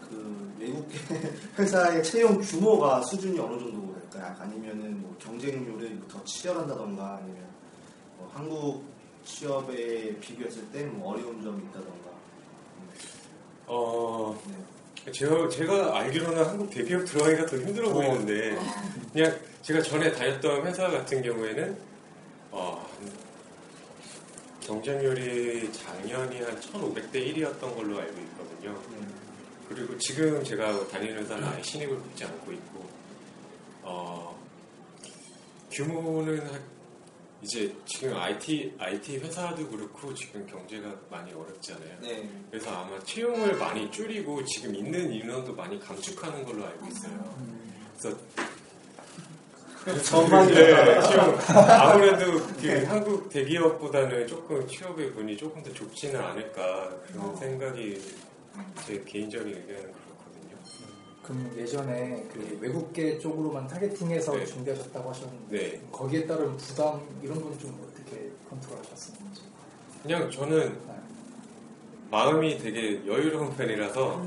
그 0.00 0.52
외국계 0.58 0.98
회사의 1.56 2.02
채용 2.02 2.40
규모가 2.40 3.00
수준이 3.02 3.38
어느 3.38 3.60
정도 3.60 3.94
될까요? 4.14 4.34
아니면은 4.40 5.00
뭐 5.02 5.16
경쟁률이 5.20 6.00
더 6.08 6.22
치열한다던가 6.24 7.20
아니면 7.22 7.46
뭐 8.18 8.30
한국 8.34 8.84
취업에 9.24 10.18
비교했을 10.18 10.66
때 10.70 10.84
뭐 10.86 11.12
어려운 11.12 11.42
점이 11.42 11.62
있다던가 11.62 12.10
어, 13.66 14.36
네. 15.04 15.12
제가, 15.12 15.48
제가 15.48 15.98
알기로는 15.98 16.44
한국 16.44 16.70
대기업 16.70 17.04
들어가기가 17.04 17.46
더 17.46 17.56
힘들어 17.58 17.92
보이는데, 17.92 18.56
그냥 19.12 19.38
제가 19.62 19.82
전에 19.82 20.10
다녔던 20.12 20.66
회사 20.66 20.88
같은 20.88 21.22
경우에는, 21.22 21.76
어, 22.50 22.88
경쟁률이 24.60 25.70
작년이 25.72 26.40
한 26.40 26.58
1,500대 26.58 27.12
1이었던 27.34 27.60
걸로 27.76 27.98
알고 27.98 28.18
있거든요. 28.20 28.80
그리고 29.68 29.96
지금 29.98 30.42
제가 30.42 30.86
다니는 30.88 31.18
회사는 31.18 31.44
아예 31.44 31.62
신입을 31.62 31.96
뽑지 31.98 32.24
않고 32.24 32.52
있고, 32.52 32.84
어, 33.82 34.38
규모는 35.70 36.40
한- 36.46 36.73
이제 37.44 37.74
지금 37.84 38.16
IT, 38.16 38.74
IT 38.78 39.18
회사도 39.18 39.68
그렇고 39.68 40.14
지금 40.14 40.46
경제가 40.46 40.90
많이 41.10 41.30
어렵잖아요. 41.32 41.98
네. 42.00 42.26
그래서 42.50 42.70
아마 42.70 42.98
채용을 43.00 43.56
많이 43.56 43.90
줄이고 43.90 44.42
지금 44.46 44.74
있는 44.74 45.12
인원도 45.12 45.54
많이 45.54 45.78
감축하는 45.78 46.42
걸로 46.42 46.64
알고 46.64 46.86
있어요. 46.86 48.16
그래서 49.84 50.02
전망이 50.02 50.54
네. 50.54 51.00
채용 51.02 51.38
아무래도 51.68 52.40
그 52.58 52.84
한국 52.88 53.28
대기업보다는 53.28 54.26
조금 54.26 54.66
취업의 54.66 55.10
문이 55.10 55.36
조금 55.36 55.62
더 55.62 55.70
좁지는 55.70 56.18
않을까 56.18 56.96
그런 57.06 57.36
생각이 57.36 58.00
제 58.86 59.04
개인적인 59.06 59.54
의견은. 59.54 60.03
그럼 61.24 61.50
예전에 61.56 62.24
그 62.32 62.58
외국계 62.60 63.18
쪽으로만 63.18 63.66
타겟팅해서 63.66 64.36
네. 64.36 64.44
준비하셨다고 64.44 65.10
하셨는데 65.10 65.56
네. 65.58 65.80
거기에 65.90 66.26
따른 66.26 66.56
부담 66.56 67.00
이런 67.22 67.40
건 67.42 67.54
좀 67.58 67.70
어떻게 67.82 68.30
컨트롤하셨는지. 68.50 69.42
그냥 70.02 70.30
저는 70.30 70.76
마음이 72.10 72.58
되게 72.58 73.00
여유로운 73.06 73.56
편이라서 73.56 74.26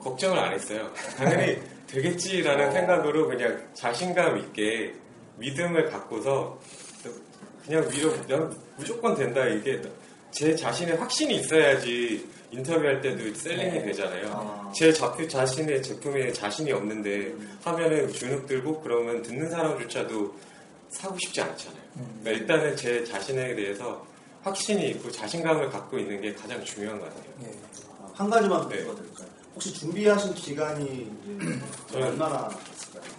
걱정을 0.00 0.38
안 0.38 0.52
했어요. 0.52 0.90
당연히 1.16 1.60
되겠지라는 1.86 2.72
생각으로 2.72 3.28
그냥 3.28 3.64
자신감 3.74 4.38
있게 4.38 4.94
믿음을 5.38 5.88
갖고서 5.90 6.58
그냥 7.64 7.88
위로 7.92 8.10
그냥 8.22 8.54
무조건 8.76 9.14
된다 9.14 9.46
이게 9.46 9.80
제 10.32 10.54
자신의 10.54 10.96
확신이 10.96 11.36
있어야지 11.36 12.28
인터뷰할 12.58 13.00
때도 13.00 13.34
셀링이 13.34 13.82
되잖아요. 13.84 14.72
제 14.74 14.92
자표 14.92 15.26
자신의 15.26 15.82
제품에 15.82 16.32
자신이 16.32 16.72
없는데 16.72 17.34
화면에 17.62 18.06
주눅 18.08 18.46
들고 18.46 18.80
그러면 18.80 19.22
듣는 19.22 19.50
사람조차도 19.50 20.34
사고 20.90 21.16
싶지 21.18 21.40
않잖아요. 21.40 21.82
그러니까 22.22 22.30
일단은 22.30 22.76
제 22.76 23.04
자신에 23.04 23.54
대해서 23.56 24.06
확신이 24.42 24.90
있고 24.90 25.10
자신감을 25.10 25.70
갖고 25.70 25.98
있는 25.98 26.20
게 26.20 26.32
가장 26.34 26.62
중요한 26.64 26.98
것 27.00 27.08
같아요. 27.08 27.32
네. 27.40 27.50
한 28.14 28.30
가지만 28.30 28.62
더 28.62 28.68
네. 28.68 28.82
물어도 28.82 29.02
될까요? 29.02 29.26
혹시 29.54 29.72
준비하신 29.74 30.34
기간이 30.34 31.10
얼마나 31.94 32.48
됐을까요? 32.48 33.12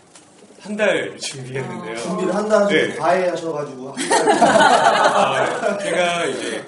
한달 0.62 1.18
준비했는데요. 1.18 1.98
준비를 1.98 2.34
한달 2.36 2.60
정도 2.62 2.74
네. 2.74 2.96
과외하셔가지고. 2.96 3.96
아, 4.42 5.78
제가 5.80 6.26
이제 6.26 6.64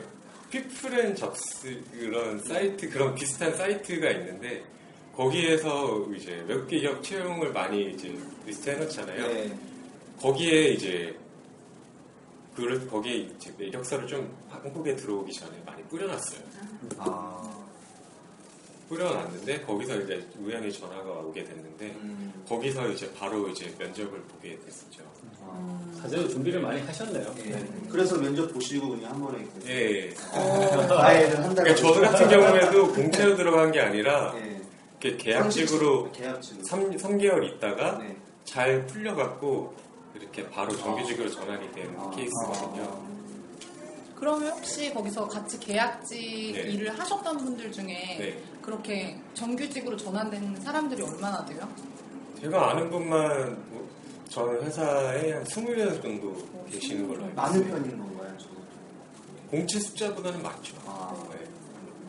People 0.50 0.94
and 0.94 1.16
Jobs 1.16 1.82
그런 1.92 2.40
사이트 2.40 2.90
그런 2.90 3.14
비슷한 3.16 3.56
사이트가 3.56 4.10
있는데 4.12 4.64
거기에서 5.16 6.06
이제 6.16 6.44
외국계 6.48 6.80
기업 6.80 7.04
채용을 7.04 7.52
많이 7.52 7.92
이제 7.92 8.16
리스트 8.46 8.70
해놓잖아요. 8.70 9.28
네. 9.28 9.58
거기에 10.22 10.70
이제 10.70 11.18
그걸 12.56 12.88
거기에 12.88 13.16
이제 13.16 13.54
이력서를 13.60 14.08
좀 14.08 14.36
한국에 14.50 14.96
들어오기 14.96 15.32
전에 15.34 15.62
많이 15.66 15.84
뿌려놨어요. 15.84 16.40
아. 16.98 17.37
뿌려놨는데 18.90 19.62
거기서 19.62 20.02
이제 20.02 20.26
우연히 20.40 20.72
전화가 20.72 21.10
오게 21.10 21.44
됐는데 21.44 21.86
음. 22.02 22.34
거기서 22.48 22.88
이제 22.90 23.12
바로 23.14 23.48
이제 23.50 23.74
면접을 23.78 24.22
보게 24.24 24.58
됐었죠. 24.60 25.04
사전에 26.02 26.28
준비를 26.28 26.62
많이 26.62 26.82
하셨네요. 26.82 27.34
그래서 27.90 28.18
면접 28.18 28.54
보시고 28.54 28.90
그냥 28.90 29.12
한 29.12 29.22
번에. 29.22 29.46
예. 29.68 30.10
과외를 30.34 31.44
한 31.44 31.56
달. 31.56 31.64
그러니까 31.64 31.76
저 31.76 31.92
같은 31.94 32.30
경우에도 32.30 32.94
공채로 32.94 33.36
들어간 33.36 33.72
게 33.72 33.80
아니라 33.80 34.34
네. 34.34 34.62
이렇게 35.00 35.18
계약직으로 35.18 36.12
계약직으로. 36.12 36.64
3, 36.66 36.98
삼개월 36.98 37.46
있다가 37.46 37.98
네. 38.00 38.18
잘 38.44 38.86
풀려갖고 38.88 39.76
이렇게 40.16 40.50
바로 40.50 40.76
정규직으로 40.76 41.30
전환이 41.30 41.72
된 41.72 41.96
케이스거든요. 42.12 43.08
그러면 44.16 44.52
혹시 44.52 44.92
거기서 44.94 45.28
같이 45.28 45.60
계약직 45.60 46.54
네. 46.54 46.62
일을 46.72 46.98
하셨던 47.00 47.38
분들 47.38 47.72
중에 47.72 47.86
네. 48.20 48.44
그렇게 48.78 49.18
정규직으로 49.34 49.96
전환된 49.96 50.60
사람들이 50.60 51.02
얼마나 51.02 51.46
돼요? 51.46 51.66
제가 52.42 52.72
아는 52.72 52.90
분만 52.90 53.58
뭐 53.70 53.90
저는 54.28 54.62
회사에 54.62 55.32
한 55.32 55.44
20명 55.46 56.02
정도 56.02 56.36
계시는 56.70 57.08
걸로 57.08 57.24
알고 57.24 57.36
많은 57.38 57.62
있어요. 57.62 57.74
편인 57.74 57.98
건가요? 57.98 58.38
공채 59.50 59.80
숫자보다는 59.80 60.44
많죠. 60.44 60.76
아. 60.86 61.16
네. 61.32 61.48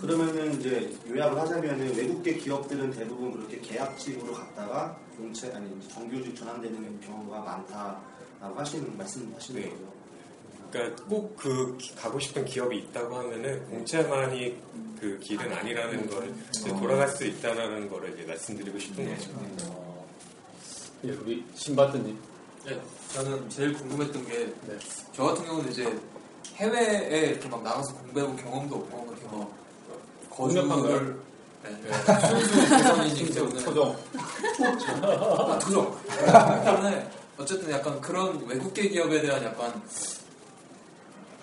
그러면은 0.01 0.59
이제 0.59 0.93
요약을 1.09 1.39
하자면은 1.39 1.97
외국계 1.97 2.35
기업들은 2.39 2.91
대부분 2.91 3.35
그렇게 3.35 3.61
계약직으로 3.61 4.33
갔다가 4.33 4.99
공채 5.17 5.53
아니 5.53 5.81
정규직 5.89 6.35
전환되는 6.35 7.01
경우가 7.03 7.39
많다라고 7.39 8.59
하시는 8.59 8.97
말씀하시는 8.97 9.63
네. 9.63 9.71
거죠. 9.71 9.98
그러니까 10.71 11.05
꼭 11.05 11.37
그 11.37 11.79
가고 11.97 12.19
싶은 12.19 12.45
기업이 12.45 12.77
있다고 12.79 13.17
하면은 13.17 13.65
공채만이 13.71 14.57
그 15.01 15.19
길은 15.21 15.53
아니라는 15.53 16.11
걸 16.11 16.35
이제 16.51 16.69
돌아갈 16.71 17.09
수 17.09 17.25
있다라는 17.25 17.89
거를 17.89 18.15
이제 18.15 18.27
말씀드리고 18.27 18.79
싶은 18.79 19.17
거죠. 19.17 19.31
예, 21.05 21.11
우리 21.13 21.45
신바트님. 21.55 22.19
네, 22.67 22.81
저는 23.15 23.49
제일 23.49 23.73
궁금했던 23.73 24.27
게, 24.27 24.53
네. 24.67 24.79
저 25.13 25.23
같은 25.25 25.45
경우는 25.47 25.71
이제 25.71 25.97
해외에 26.57 27.29
이렇게 27.29 27.49
막 27.49 27.63
나가서 27.63 27.95
공부해본 27.95 28.37
경험도 28.37 28.75
없고, 28.75 29.13
이렇게 29.13 29.37
막 29.37 29.51
거주를, 30.29 31.17
네, 31.63 31.71
순수 32.29 32.69
조선인이기 32.69 33.33
때문에. 33.33 33.65
토종. 33.65 33.97
아, 35.13 35.59
토종. 35.61 35.97
때문에, 36.65 37.11
어쨌든 37.39 37.71
약간 37.71 38.01
그런 38.01 38.45
외국계 38.45 38.89
기업에 38.89 39.23
대한 39.23 39.45
약간, 39.45 39.81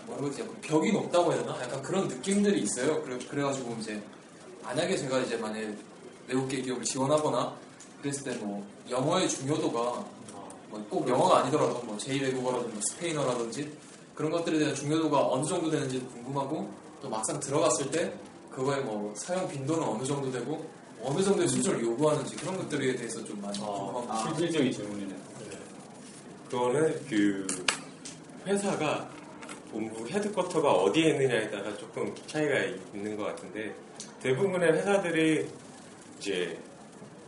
뭐라고 0.06 0.28
해야 0.28 0.36
되지? 0.36 0.50
벽이 0.62 0.92
높다고 0.92 1.34
해야 1.34 1.42
되나? 1.42 1.62
약간 1.62 1.82
그런 1.82 2.08
느낌들이 2.08 2.62
있어요. 2.62 3.02
그래, 3.04 3.18
그래가지고 3.30 3.76
이제, 3.80 4.02
만약에 4.64 4.98
제가 4.98 5.20
이제 5.20 5.38
만약에 5.38 5.76
외국계 6.28 6.62
기업을 6.62 6.84
지원하거나, 6.84 7.56
그랬을 8.02 8.24
때 8.24 8.38
뭐, 8.38 8.66
영어의 8.90 9.28
중요도가 9.30 9.80
뭐 10.70 10.80
뭐꼭 10.80 11.08
영어가 11.08 11.40
아니더라도 11.40 11.82
뭐 11.84 11.98
제2외국어라든지 11.98 12.74
뭐 12.74 12.82
스페인어라든지 12.82 13.72
그런 14.14 14.32
것들에 14.32 14.60
대한 14.60 14.76
중요도가 14.76 15.28
어느 15.32 15.46
정도 15.46 15.70
되는지도 15.70 16.08
궁금하고 16.08 16.70
또 17.02 17.10
막상 17.10 17.40
들어갔을 17.40 17.90
때 17.92 18.14
그거의 18.50 18.84
뭐 18.84 19.14
사용 19.16 19.48
빈도는 19.48 19.84
어느 19.84 20.04
정도 20.04 20.32
되고 20.32 20.70
어느 21.02 21.22
정도의 21.22 21.48
수준을 21.48 21.84
요구하는지 21.84 22.36
그런 22.38 22.58
것들에 22.58 22.96
대해서 22.96 23.24
좀 23.24 23.40
많이 23.42 23.60
궁금합니다. 23.60 24.24
실질적인 24.24 24.72
질문이네. 24.72 25.16
그거는 26.50 27.06
그 27.10 27.48
회사가 28.48 29.10
본부 29.76 30.08
헤드쿼터가 30.08 30.72
어디에 30.72 31.10
있느냐에 31.10 31.50
따라 31.50 31.76
조금 31.76 32.16
차이가 32.28 32.58
있는 32.94 33.18
것 33.18 33.26
같은데 33.26 33.76
대부분의 34.22 34.72
회사들이 34.72 35.46
이제 36.18 36.58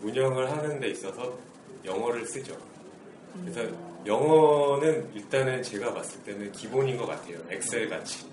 운영을 0.02 0.50
하는 0.50 0.80
데 0.80 0.88
있어서 0.92 1.38
영어를 1.84 2.26
쓰죠. 2.26 2.58
그래서 3.44 3.70
영어는 4.06 5.14
일단은 5.14 5.62
제가 5.62 5.94
봤을 5.94 6.24
때는 6.24 6.50
기본인 6.54 6.96
것 6.96 7.06
같아요. 7.06 7.38
엑셀 7.50 7.90
같이. 7.90 8.26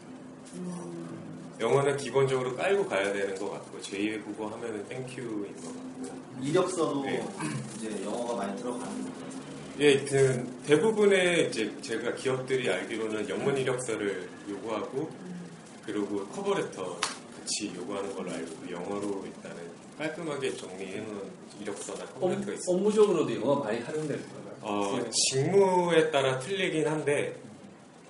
영어는 1.59 1.97
기본적으로 1.97 2.55
깔고 2.55 2.87
가야 2.87 3.13
되는 3.13 3.35
것 3.35 3.51
같고 3.51 3.79
제2외국어 3.81 4.49
하면은 4.49 4.87
thank 4.89 5.23
you인 5.23 5.57
것 5.57 5.65
같고요. 5.65 6.41
이력서도 6.41 7.03
네. 7.03 7.27
이제 7.77 8.05
영어가 8.05 8.37
많이 8.37 8.57
들어가는 8.61 8.87
거예요. 8.87 9.44
예, 9.81 9.99
그 10.05 10.63
대부분의 10.67 11.49
이제 11.49 11.73
제가 11.83 12.15
기업들이 12.15 12.71
알기로는 12.71 13.29
영문 13.29 13.57
이력서를 13.57 14.29
요구하고 14.49 15.11
그리고 15.85 16.25
cover 16.29 16.60
letter 16.60 16.97
같이 17.01 17.73
요구하는 17.75 18.15
걸로 18.15 18.31
알고 18.31 18.53
있고 18.53 18.73
영어로 18.73 19.25
일단은 19.27 19.57
깔끔하게 19.99 20.55
정리해 20.57 21.01
놓은 21.01 21.23
이력서나 21.61 22.05
cover 22.07 22.25
letter가 22.25 22.53
있습니다. 22.53 22.63
업무적으로도 22.69 23.35
영어 23.35 23.57
많이 23.57 23.81
활용되는 23.81 24.23
건가요? 24.23 24.55
어, 24.61 25.11
직무에 25.11 26.11
따라 26.11 26.39
틀리긴 26.39 26.87
한데 26.87 27.37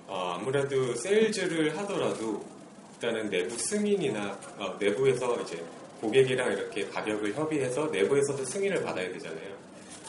어, 0.07 0.35
아무래도 0.37 0.93
세일즈를 0.93 1.75
하더라도 1.79 2.45
일단은 2.93 3.29
내부 3.29 3.57
승인이나 3.57 4.39
어, 4.57 4.77
내부에서 4.79 5.41
이제 5.41 5.63
고객이랑 5.99 6.53
이렇게 6.53 6.85
가격을 6.87 7.33
협의해서 7.33 7.87
내부에서도 7.87 8.45
승인을 8.45 8.83
받아야 8.83 9.11
되잖아요. 9.11 9.55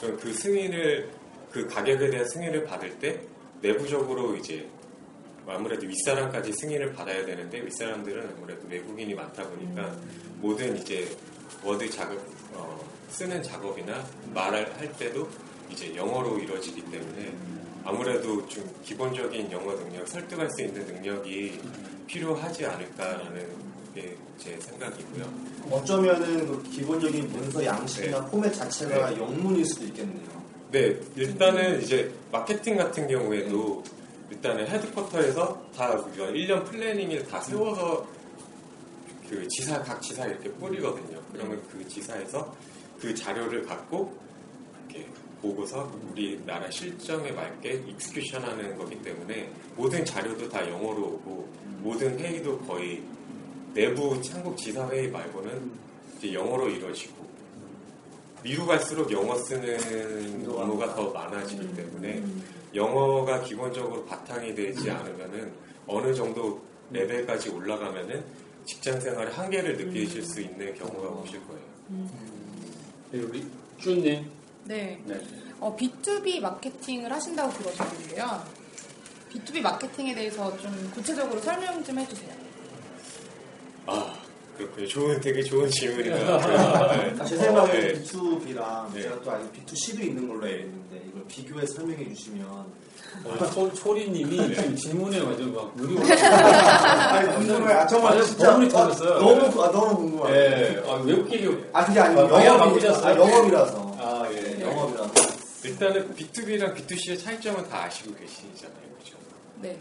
그럼 0.01 0.19
그 0.19 0.33
승인을 0.35 1.09
그 1.57 1.66
가격에 1.66 2.11
대한 2.11 2.29
승인을 2.29 2.64
받을 2.64 2.99
때 2.99 3.19
내부적으로 3.62 4.37
이제 4.37 4.69
아무래도 5.47 5.87
윗사람까지 5.87 6.53
승인을 6.53 6.92
받아야 6.92 7.25
되는데 7.25 7.64
윗사람들은 7.64 8.35
아무래도 8.37 8.69
외국인이 8.69 9.14
많다 9.14 9.42
보니까 9.49 9.97
모든 10.38 10.77
이제 10.77 11.09
워드 11.64 11.88
작업 11.88 12.19
어, 12.53 12.79
쓰는 13.09 13.42
작업이나 13.42 14.05
말을 14.35 14.71
할 14.77 14.92
때도 14.99 15.27
이제 15.71 15.97
영어로 15.97 16.38
이루어지기 16.38 16.83
때문에 16.90 17.33
아무래도 17.85 18.47
좀 18.47 18.69
기본적인 18.85 19.51
영어 19.51 19.75
능력, 19.77 20.07
설득할 20.07 20.51
수 20.51 20.62
있는 20.62 20.85
능력이 20.87 21.59
필요하지 22.07 22.66
않을까라는 22.66 23.49
게 23.95 24.27
제 24.38 24.59
생각이고요. 24.61 25.25
어쩌면은 25.71 26.47
그 26.47 26.62
기본적인 26.71 27.33
문서 27.33 27.64
양식이나 27.64 28.25
포맷 28.27 28.55
자체가 28.55 29.16
영문일 29.16 29.64
수도 29.64 29.87
있겠네요. 29.87 30.45
네, 30.72 30.98
일단은 31.14 31.81
이제 31.81 32.12
마케팅 32.33 32.76
같은 32.76 33.07
경우에도 33.07 33.85
일단은 34.31 34.66
헤드쿼터에서 34.66 35.70
다 35.76 35.92
우리가 35.92 36.26
1년 36.26 36.64
플래닝을 36.64 37.24
다 37.29 37.40
세워서 37.40 38.05
그 39.31 39.46
지사, 39.46 39.81
각 39.83 40.02
지사 40.02 40.26
이렇게 40.26 40.50
뿌리거든요. 40.50 41.22
그러면 41.33 41.62
그 41.70 41.87
지사에서 41.87 42.52
그 43.00 43.14
자료를 43.14 43.64
갖고 43.64 44.12
이렇게 44.88 45.09
보고서 45.40 45.88
우리나라 46.11 46.68
실정에 46.68 47.31
맞게 47.31 47.85
execution 47.87 48.42
하는 48.42 48.76
거기 48.76 49.00
때문에 49.02 49.48
모든 49.76 50.05
자료도 50.05 50.48
다 50.48 50.68
영어로 50.68 51.00
오고 51.00 51.48
모든 51.79 52.18
회의도 52.18 52.59
거의 52.62 53.02
내부 53.72 54.20
한국 54.20 54.57
지사 54.57 54.88
회의 54.88 55.09
말고는 55.11 55.70
이제 56.18 56.35
영어로 56.35 56.68
이루어지고 56.68 57.26
위로 58.42 58.66
갈수록 58.66 59.11
영어 59.11 59.37
쓰는 59.37 60.49
업무가 60.49 60.94
더 60.94 61.11
많아지기 61.11 61.75
때문에 61.75 62.22
영어가 62.75 63.42
기본적으로 63.42 64.05
바탕이 64.05 64.55
되지 64.55 64.90
않으면은 64.90 65.53
어느 65.87 66.14
정도 66.14 66.61
레벨까지 66.90 67.51
올라가면은 67.51 68.25
직장 68.64 69.01
생활의 69.01 69.33
한계를 69.33 69.77
느끼실 69.77 70.22
수 70.22 70.40
있는 70.40 70.75
경우가 70.75 71.09
오실 71.20 71.40
거예요. 71.46 71.62
네, 73.11 73.20
우리 73.20 73.46
쭈님. 73.79 74.31
네. 74.64 75.01
네. 75.05 75.20
어, 75.61 75.75
B2B 75.77 76.40
마케팅을 76.40 77.11
하신다고 77.12 77.53
들었는데요. 77.53 78.44
B2B 79.33 79.61
마케팅에 79.62 80.14
대해서 80.14 80.57
좀 80.59 80.90
구체적으로 80.92 81.40
설명 81.40 81.83
좀 81.85 81.99
해주세요. 81.99 82.35
아, 83.87 84.14
그렇군요. 84.57 84.87
좋은, 84.87 85.21
되게 85.21 85.42
좋은 85.42 85.69
질문인 85.71 86.12
것 86.27 86.38
같아요. 86.38 87.14
네. 87.14 87.25
제 87.25 87.37
생각에 87.37 87.73
네. 87.73 88.03
B2B랑 88.03 88.92
네. 88.95 89.03
제가 89.03 89.21
또 89.23 89.31
아직 89.33 89.53
B2C도 89.53 90.01
있는 90.01 90.29
걸로 90.29 90.45
알고 90.47 90.59
있는데 90.64 91.03
이걸 91.09 91.25
비교해 91.29 91.66
설명해 91.66 92.14
주시면 92.14 92.47
어, 93.25 93.51
초, 93.53 93.73
초리님이 93.73 94.55
지금 94.55 94.77
질문에 94.77 95.21
완전 95.21 95.55
막 95.55 95.73
아니 95.77 97.35
궁금해. 97.35 97.73
아 97.73 97.87
정말 97.87 98.23
진짜 98.23 98.53
버블이 98.53 98.66
아, 98.66 98.71
터졌어요. 98.71 99.19
너무 99.19 99.62
아, 99.62 99.71
너무 99.71 99.97
궁금해요. 99.97 100.35
예, 100.35 100.83
아, 100.87 100.95
외국 101.05 101.29
기교. 101.29 101.55
아 101.73 101.85
그게 101.85 102.01
아니고 102.01 102.37
아, 102.37 102.45
영업이? 102.45 102.87
아, 102.87 103.16
영업이라서 103.16 103.97
아, 103.99 104.29
예. 104.33 104.61
영업이라서 104.62 105.12
일단은 105.64 106.14
B2B랑 106.14 106.75
B2C의 106.77 107.23
차이점은 107.23 107.69
다 107.69 107.85
아시고 107.85 108.14
계시잖아요. 108.14 108.77
그죠? 108.99 109.16
네. 109.61 109.79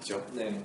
그죠? 0.00 0.22
네. 0.32 0.60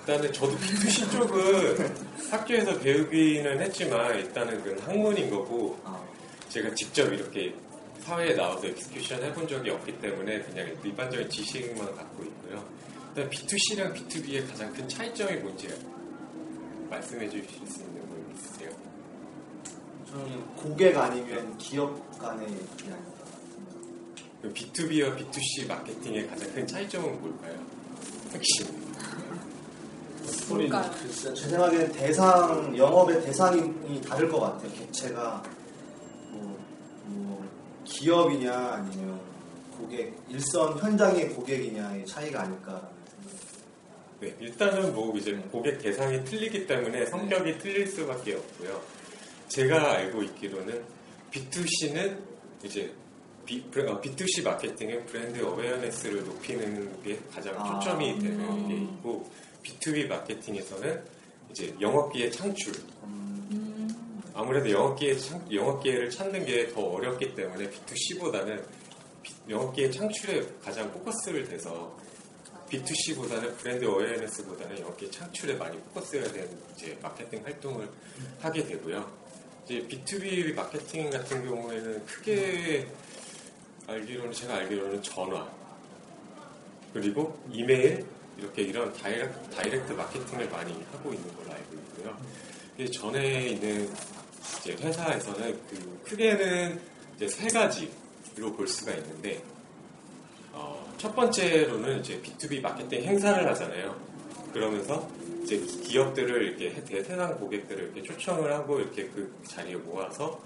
일단은 0.00 0.32
저도 0.32 0.56
B2C 0.56 1.10
쪽은 1.12 1.94
학교에서 2.30 2.78
배우기는 2.78 3.60
했지만 3.60 4.18
일단은 4.18 4.62
그건 4.62 4.78
학문인 4.80 5.30
거고 5.30 5.78
아, 5.84 6.02
제가 6.48 6.74
직접 6.74 7.12
이렇게 7.12 7.54
사회에 8.00 8.34
나와서 8.34 8.66
엑스큐션 8.66 9.22
해본 9.22 9.46
적이 9.46 9.70
없기 9.70 10.00
때문에 10.00 10.40
그냥 10.42 10.74
일반적인 10.82 11.28
지식만 11.28 11.94
갖고 11.94 12.24
있고요. 12.24 12.64
일단 13.14 13.30
B2C랑 13.30 13.94
B2B의 13.94 14.48
가장 14.48 14.72
큰 14.72 14.88
차이점이 14.88 15.36
뭔지 15.38 15.68
말씀해 16.88 17.28
주실 17.28 17.44
수 17.66 17.80
있는 17.82 18.08
분 18.08 18.34
있으세요? 18.34 18.70
저는 20.10 20.46
고객 20.56 20.96
아니면 20.96 21.56
기업 21.58 22.18
간의 22.18 22.46
그냥 22.82 22.98
그럼 24.40 24.54
B2B와 24.54 25.16
B2C 25.18 25.68
마케팅의 25.68 26.26
가장 26.26 26.52
큰 26.54 26.66
차이점은 26.66 27.20
뭘까요? 27.20 27.54
핵심. 28.32 28.89
뭘까요? 30.48 30.90
글쎄, 31.00 31.34
제 31.34 31.48
생각에는 31.48 31.92
대상 31.92 32.76
영업의 32.76 33.22
대상이 33.22 34.00
다를 34.00 34.28
것 34.28 34.40
같아요. 34.40 34.72
객체가 34.72 35.42
뭐, 36.30 36.58
뭐 37.04 37.48
기업이냐 37.84 38.52
아니면 38.52 39.20
고객 39.76 40.14
일선 40.28 40.78
현장의 40.78 41.30
고객이냐의 41.30 42.06
차이가 42.06 42.42
아닐까. 42.42 42.88
네, 44.20 44.34
일단은 44.38 44.94
뭐 44.94 45.16
이제 45.16 45.32
고객 45.50 45.78
대상이 45.78 46.22
틀리기 46.24 46.66
때문에 46.66 47.06
성격이 47.06 47.58
틀릴 47.58 47.86
수밖에 47.86 48.34
없고요. 48.34 48.80
제가 49.48 49.92
알고 49.92 50.22
있기로는 50.22 50.84
B2C는 51.30 52.18
이제 52.62 52.92
B, 53.46 53.56
2 53.56 54.26
c 54.28 54.42
마케팅은 54.42 55.06
브랜드 55.06 55.42
어웨어네스를 55.42 56.24
높이는 56.24 57.02
게 57.02 57.18
가장 57.34 57.54
아. 57.58 57.80
초점이 57.80 58.18
되는 58.20 58.68
게 58.68 58.74
있고 58.76 59.28
B2B 59.62 60.08
마케팅에서는 60.08 61.02
이제 61.50 61.74
영업기회 61.80 62.30
창출. 62.30 62.72
아무래도 64.34 64.70
영업기회 64.70 65.16
창, 65.16 65.44
영업기회를 65.52 66.10
찾는 66.10 66.44
게 66.46 66.72
더 66.72 66.80
어렵기 66.82 67.34
때문에 67.34 67.68
B2C보다는 67.68 68.62
영업기회 69.48 69.90
창출에 69.90 70.46
가장 70.62 70.90
포커스를 70.92 71.48
대서 71.48 71.94
B2C보다는 72.70 73.56
브랜드 73.58 73.84
어웨어네스보다는 73.84 74.78
영업기회 74.80 75.10
창출에 75.10 75.54
많이 75.54 75.76
포커스해야 75.78 76.30
되는 76.30 76.56
이제 76.76 76.96
마케팅 77.02 77.44
활동을 77.44 77.88
하게 78.40 78.64
되고요. 78.64 79.10
이제 79.64 79.86
B2B 79.88 80.54
마케팅 80.54 81.10
같은 81.10 81.44
경우에는 81.44 82.06
크게 82.06 82.86
알기로는 83.88 84.32
제가 84.32 84.54
알기로는 84.54 85.02
전화 85.02 85.50
그리고 86.92 87.38
이메일 87.50 88.06
이렇게 88.40 88.62
이런 88.62 88.92
direct, 88.94 89.50
direct 89.54 89.92
marketing을 89.92 90.48
많이 90.48 90.72
하고 90.92 91.12
있는 91.12 91.34
걸로 91.36 91.52
알고 91.52 91.74
있고요. 91.74 92.16
이 92.78 92.90
전에 92.90 93.48
있는 93.50 93.90
이제 94.60 94.72
회사에서는 94.72 95.60
그 95.68 96.00
크게는 96.08 96.80
이제 97.16 97.28
세 97.28 97.48
가지로 97.48 98.52
볼 98.56 98.66
수가 98.66 98.92
있는데 98.94 99.42
어, 100.52 100.92
첫 100.98 101.14
번째로는 101.14 102.00
이제 102.00 102.20
B2B 102.22 102.60
마케팅 102.62 103.02
행사를 103.02 103.46
하잖아요. 103.50 103.94
그러면서 104.52 105.08
이제 105.42 105.58
기업들을 105.58 106.42
이렇게 106.42 106.70
해- 106.70 106.84
대상 106.84 107.38
고객들을 107.38 107.84
이렇게 107.84 108.02
초청을 108.02 108.52
하고 108.52 108.80
이렇게 108.80 109.04
그 109.08 109.32
자리에 109.46 109.76
모아서 109.76 110.40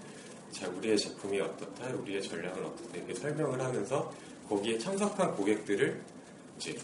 자 0.52 0.68
우리의 0.68 0.98
제품이 0.98 1.40
어떻다, 1.40 1.88
우리의 1.88 2.22
전략은 2.22 2.64
어떻다 2.64 2.96
이렇게 2.96 3.14
설명을 3.14 3.60
하면서 3.60 4.12
거기에 4.48 4.78
참석한 4.78 5.34
고객들을 5.34 6.00
이제 6.58 6.76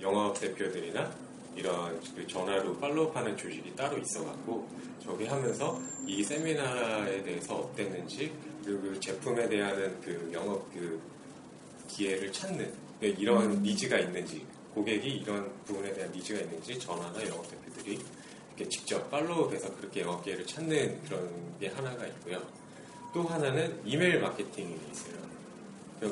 영업 0.00 0.38
대표들이나 0.38 1.10
이런 1.54 2.00
그 2.14 2.26
전화로 2.26 2.78
팔로우하는 2.78 3.36
조직이 3.36 3.74
따로 3.74 3.96
있어갖고 3.98 4.68
저기 5.02 5.24
하면서 5.26 5.80
이 6.06 6.22
세미나에 6.22 7.22
대해서 7.22 7.54
어땠는지 7.54 8.32
그리고 8.64 8.82
그 8.82 9.00
제품에 9.00 9.48
대한 9.48 9.98
그 10.02 10.30
영업 10.32 10.70
그 10.72 11.00
기회를 11.88 12.30
찾는 12.32 12.72
그러니까 13.00 13.20
이런 13.20 13.62
니즈가 13.62 13.98
있는지 13.98 14.44
고객이 14.74 15.08
이런 15.08 15.50
부분에 15.64 15.92
대한 15.94 16.12
니즈가 16.12 16.40
있는지 16.40 16.78
전화나 16.78 17.26
영업 17.26 17.48
대표들이 17.48 17.98
이렇게 18.48 18.68
직접 18.68 19.10
팔로우해서 19.10 19.74
그렇게 19.76 20.02
영업 20.02 20.22
기회를 20.24 20.46
찾는 20.46 21.02
그런 21.04 21.58
게 21.58 21.68
하나가 21.68 22.06
있고요. 22.06 22.42
또 23.14 23.22
하나는 23.22 23.80
이메일 23.84 24.20
마케팅이 24.20 24.76
있어요. 24.92 25.16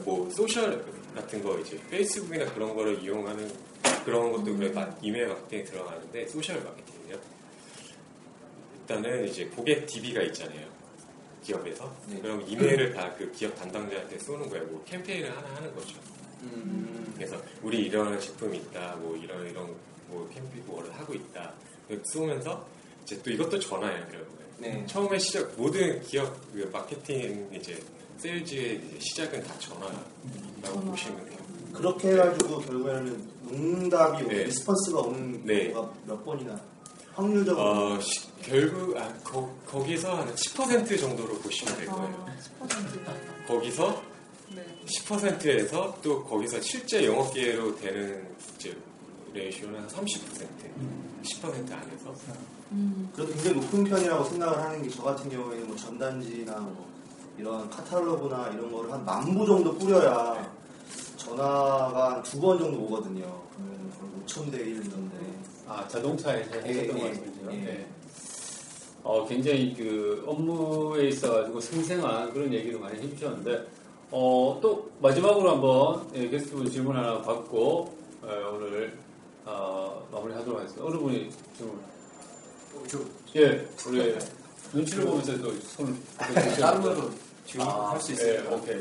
뭐 0.05 0.31
social 0.31 0.85
같은 1.15 1.43
거 1.43 1.59
이제 1.59 1.79
페이스북이나 1.91 2.53
그런 2.55 2.75
거를 2.75 3.03
이용하는 3.03 3.51
그런 4.05 4.33
것도 4.33 4.57
그래 4.57 4.71
마- 4.71 4.95
이메일 5.03 5.29
마케팅에 5.29 5.65
들어가는데 5.65 6.27
social 6.29 6.63
marketing이요. 6.63 7.19
일단은 8.81 9.27
이제 9.29 9.47
고객 9.47 9.87
DB가 9.87 10.23
있잖아요. 10.23 10.67
기업에서 11.43 11.95
그럼 12.23 12.43
이메일을 12.47 12.93
다 12.95 13.15
그 13.17 13.31
기업 13.33 13.55
담당자한테 13.57 14.19
쏘는 14.19 14.49
거예요. 14.49 14.65
뭐 14.67 14.83
캠페인을 14.85 15.37
하나 15.37 15.55
하는 15.57 15.75
거죠. 15.75 15.97
그래서 17.15 17.41
우리 17.63 17.87
이런 17.87 18.19
제품이 18.21 18.59
있다, 18.59 18.97
뭐 18.97 19.17
이런 19.17 19.47
이런 19.49 19.75
뭐 20.09 20.29
캠페인 20.33 20.65
뭐를 20.67 20.93
하고 20.95 21.15
있다. 21.15 21.53
쏘면서 22.13 22.67
이제 23.03 23.21
또 23.23 23.31
이것도 23.31 23.59
전화예요, 23.59 24.07
결국에. 24.09 24.45
네. 24.59 24.87
처음에 24.87 25.19
시작 25.19 25.53
모든 25.57 26.01
기업 26.03 26.35
그 26.53 26.69
마케팅 26.73 27.49
이제 27.55 27.79
세일즈의 28.19 28.77
이제 28.77 28.99
시작은 29.01 29.43
다 29.43 29.59
전화라고 29.59 30.81
보시면 30.87 31.25
돼요. 31.29 31.39
그렇게 31.75 32.13
해가지고 32.13 32.61
결국에는 32.61 33.29
응답이 33.53 34.25
네. 34.27 34.45
response가 34.45 35.01
오는 35.01 35.45
네. 35.45 35.71
경우가 35.73 35.93
몇 36.07 36.25
번이나 36.25 36.59
확률적으로 37.15 37.65
어, 37.95 38.01
시- 38.01 38.29
결국 38.43 38.97
아, 38.97 39.13
거, 39.23 39.49
거기서 39.67 40.17
한 40.17 40.35
10% 40.35 40.99
정도로 41.01 41.35
보시면 41.39 41.77
될 41.77 41.87
거예요. 41.87 42.27
거기서 43.47 44.03
10%에서 44.87 45.97
또 46.03 46.25
거기서 46.25 46.61
실제 46.61 47.05
영업 47.07 47.33
기회로 47.33 47.75
되는 47.77 48.27
이제 48.57 48.77
레이쇼는 49.33 49.81
한 49.81 49.89
30%, 49.89 50.47
10% 51.23 51.73
안에서. 51.73 52.15
그래도 53.15 53.33
굉장히 53.33 53.57
높은 53.61 53.85
편이라고 53.85 54.25
생각을 54.25 54.59
하는 54.59 54.83
게 54.83 54.91
저 54.91 55.03
같은 55.03 55.31
경우에는 55.31 55.67
뭐 55.69 55.77
전단지나 55.77 56.57
뭐 56.59 56.87
이런 57.39 57.69
카탈로그나 57.71 58.49
이런 58.55 58.71
거를 58.73 58.93
한 58.93 59.05
만 59.05 59.25
부 59.35 59.47
정도 59.47 59.77
뿌려야 59.79 60.53
전화가 61.25 62.15
한두번 62.17 62.59
정도 62.59 62.81
오거든요. 62.85 63.43
그러면 63.57 63.91
거의 63.99 64.11
5천 64.27 64.53
대1 64.53 64.91
정도. 64.91 65.15
아, 65.67 65.87
자동차에서 65.89 66.57
예, 66.57 66.61
하셨던 66.61 66.99
예, 66.99 67.03
말씀이죠. 67.05 67.41
예. 67.53 67.57
네. 67.57 67.87
어, 69.03 69.27
굉장히 69.27 69.75
그 69.75 70.23
업무에 70.27 71.09
있어가지고 71.09 71.61
생생한 71.61 72.33
그런 72.33 72.53
얘기를 72.53 72.79
많이 72.79 73.01
해주셨는데, 73.03 73.67
어, 74.11 74.59
또 74.63 74.91
마지막으로 75.01 75.51
한번 75.53 76.09
예, 76.15 76.29
게스트분 76.29 76.71
질문 76.71 76.97
하나 76.97 77.21
받고 77.23 77.95
어, 78.23 78.53
오늘 78.55 78.97
어, 79.47 80.07
마무리 80.13 80.33
하도록 80.35 80.59
하겠습니다. 80.59 80.87
어느 80.87 80.97
분이 80.99 81.31
질문? 81.57 81.81
예, 83.37 83.67
우리 83.87 84.17
눈치를 84.73 85.05
보면서 85.07 85.39
또 85.39 85.53
손을 85.61 85.95
다른 86.61 86.83
걸로 86.83 87.11
질문할 87.47 88.01
수 88.01 88.13
있어요. 88.13 88.43
예, 88.51 88.55
오케이. 88.55 88.81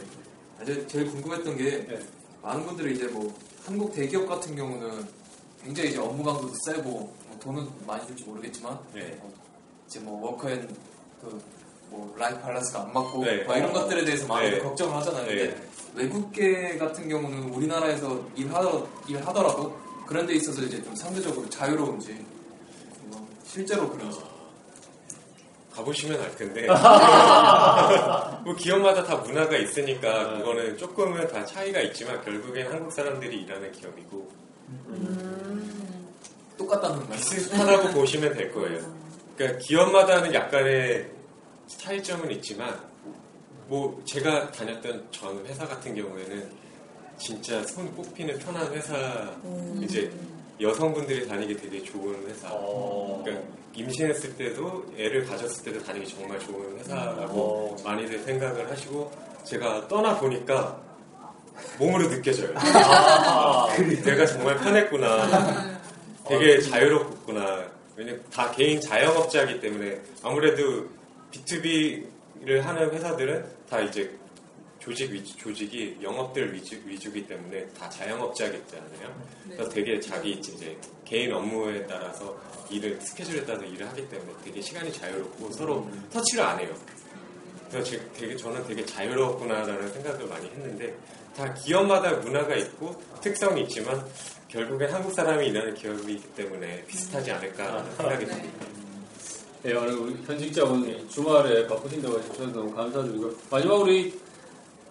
아, 0.59 0.65
제- 0.65 0.85
제일 0.87 1.07
궁금했던 1.11 1.57
게 1.57 1.85
네. 1.87 1.99
많은 2.43 2.65
분들이 2.65 2.95
이제 2.95 3.07
뭐 3.07 3.33
한국 3.65 3.93
대기업 3.93 4.27
같은 4.27 4.55
경우는 4.55 5.07
굉장히 5.63 5.91
이제 5.91 5.99
업무 5.99 6.23
강도도 6.23 6.53
세고 6.65 6.89
뭐 6.89 7.39
돈은 7.39 7.65
많이 7.87 8.05
줄지 8.05 8.25
모르겠지만 8.25 8.77
네. 8.93 9.17
뭐 9.21 9.33
이제 9.87 9.99
뭐 10.01 10.29
work 10.29 10.51
and 10.51 10.67
그뭐 11.21 12.13
life 12.17 12.41
balance가 12.41 12.81
안 12.81 12.93
맞고 12.93 13.23
네. 13.23 13.43
막 13.45 13.57
이런 13.57 13.69
어. 13.69 13.73
것들에 13.73 14.03
대해서 14.03 14.27
많이 14.27 14.51
네. 14.51 14.59
걱정을 14.59 14.93
하잖아요. 14.97 15.25
근데 15.25 15.55
네. 15.55 15.67
외국계 15.95 16.77
같은 16.77 17.07
경우는 17.07 17.49
우리나라에서 17.53 18.27
일하더, 18.35 18.87
일하더라도 19.07 19.77
그런 20.05 20.27
데 20.27 20.33
있어서 20.33 20.61
이제 20.63 20.83
좀 20.83 20.93
상대적으로 20.95 21.49
자유로운지 21.49 22.25
뭐 23.05 23.25
실제로 23.45 23.89
그런지 23.89 24.19
가보시면 25.73 26.21
알 26.21 26.35
텐데 26.35 26.67
뭐 28.45 28.55
기업마다 28.55 29.03
다 29.03 29.15
문화가 29.17 29.57
있으니까 29.57 30.37
그거는 30.37 30.77
조금은 30.77 31.27
다 31.27 31.43
차이가 31.45 31.81
있지만 31.81 32.23
결국엔 32.23 32.71
한국 32.71 32.91
사람들이 32.91 33.41
일하는 33.41 33.71
기업이고 33.71 34.29
똑같다는 36.57 37.07
말씀. 37.09 37.35
비슷하다고 37.37 37.89
보시면 37.99 38.33
될 38.33 38.51
거예요. 38.51 38.79
그러니까 39.35 39.59
기업마다는 39.59 40.33
약간의 40.33 41.09
차이점은 41.67 42.31
있지만 42.31 42.79
뭐 43.67 44.01
제가 44.05 44.51
다녔던 44.51 45.07
전 45.11 45.45
회사 45.45 45.65
같은 45.65 45.95
경우에는 45.95 46.51
진짜 47.17 47.63
손 47.63 47.93
꼽히는 47.95 48.37
편한 48.39 48.71
회사 48.73 49.31
이제 49.81 50.11
여성분들이 50.63 51.27
다니기 51.27 51.55
되게 51.57 51.83
좋은 51.83 52.25
회사. 52.27 52.47
그러니까 52.49 53.43
임신했을 53.75 54.35
때도 54.37 54.85
애를 54.97 55.25
가졌을 55.25 55.63
때도 55.65 55.83
다니기 55.83 56.07
정말 56.15 56.39
좋은 56.39 56.77
회사라고 56.79 57.75
많이들 57.83 58.19
생각을 58.19 58.69
하시고 58.71 59.11
제가 59.43 59.87
떠나 59.87 60.17
보니까 60.17 60.79
몸으로 61.77 62.09
느껴져요. 62.09 62.53
내가 64.05 64.25
정말 64.25 64.57
편했구나. 64.57 65.79
되게 66.27 66.59
자유롭구나. 66.61 67.65
왜냐면 67.95 68.23
다 68.31 68.49
개인 68.51 68.79
자영업자이기 68.79 69.59
때문에 69.59 69.99
아무래도 70.23 70.87
B2B를 71.31 72.61
하는 72.61 72.89
회사들은 72.91 73.45
다 73.69 73.81
이제 73.81 74.17
조직 74.83 75.11
위주, 75.11 75.37
조직이 75.37 75.97
영업들 76.01 76.53
위주, 76.53 76.77
위주기 76.85 77.25
때문에 77.25 77.65
다 77.69 77.89
자영업자겠잖아요. 77.89 79.23
그래서 79.45 79.69
되게 79.69 79.99
자기 79.99 80.31
이제 80.31 80.77
개인 81.05 81.31
업무에 81.31 81.85
따라서 81.87 82.37
일을 82.69 82.99
스케줄에 82.99 83.45
따라서 83.45 83.63
일을 83.65 83.87
하기 83.89 84.09
때문에 84.09 84.33
되게 84.43 84.59
시간이 84.61 84.91
자유롭고 84.91 85.51
서로 85.51 85.89
터치를 86.11 86.43
안 86.43 86.59
해요. 86.59 86.75
그래서 87.69 87.89
제- 87.91 88.09
되게 88.13 88.35
저는 88.35 88.65
되게 88.67 88.85
자유롭구나라는 88.85 89.91
생각을 89.93 90.27
많이 90.27 90.47
했는데 90.49 90.93
다 91.35 91.51
기업마다 91.53 92.11
문화가 92.17 92.55
있고 92.55 93.01
특성이 93.21 93.61
있지만 93.63 94.05
결국엔 94.49 94.91
한국 94.93 95.13
사람이 95.13 95.47
일하는 95.47 95.73
기업이기 95.75 96.21
때문에 96.35 96.83
비슷하지 96.85 97.31
않을까라는 97.31 97.95
생각이 97.95 98.25
듭니다. 98.25 98.65
예, 99.65 99.73
오늘 99.75 99.93
우리 99.93 100.13
현직자분 100.25 101.07
주말에 101.09 101.65
바쁘신다고 101.67 102.19
해주셔서 102.19 102.45
너무 102.51 102.75
감사드리고 102.75 103.31
마지막으로 103.49 103.91
이 103.93 104.13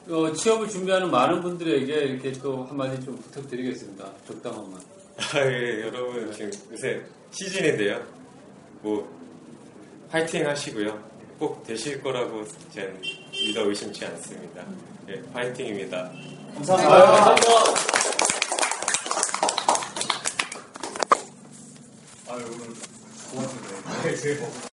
어, 0.08 0.32
취업을 0.32 0.68
준비하는 0.68 1.10
많은 1.10 1.40
분들에게 1.40 1.92
이렇게 1.94 2.32
또 2.32 2.64
한마디 2.64 3.02
좀 3.04 3.16
부탁드리겠습니다. 3.18 4.04
적당한만. 4.26 4.80
아, 5.16 5.38
예, 5.46 5.82
여러분 5.82 6.32
지금 6.32 6.50
요새 6.72 7.02
시즌인데요. 7.30 8.04
뭐 8.80 9.08
파이팅 10.10 10.46
하시고요. 10.46 11.12
꼭 11.38 11.64
되실 11.64 12.02
거라고 12.02 12.44
전 12.74 13.00
믿어 13.32 13.68
의심치 13.68 14.04
않습니다. 14.06 14.64
예, 15.08 15.22
파이팅입니다. 15.32 16.10
감사합니다. 16.54 16.94
아유, 16.94 17.06
감사합니다. 17.06 17.48
아유, 22.28 22.44
오늘 22.46 22.74
고맙습니다. 23.30 24.68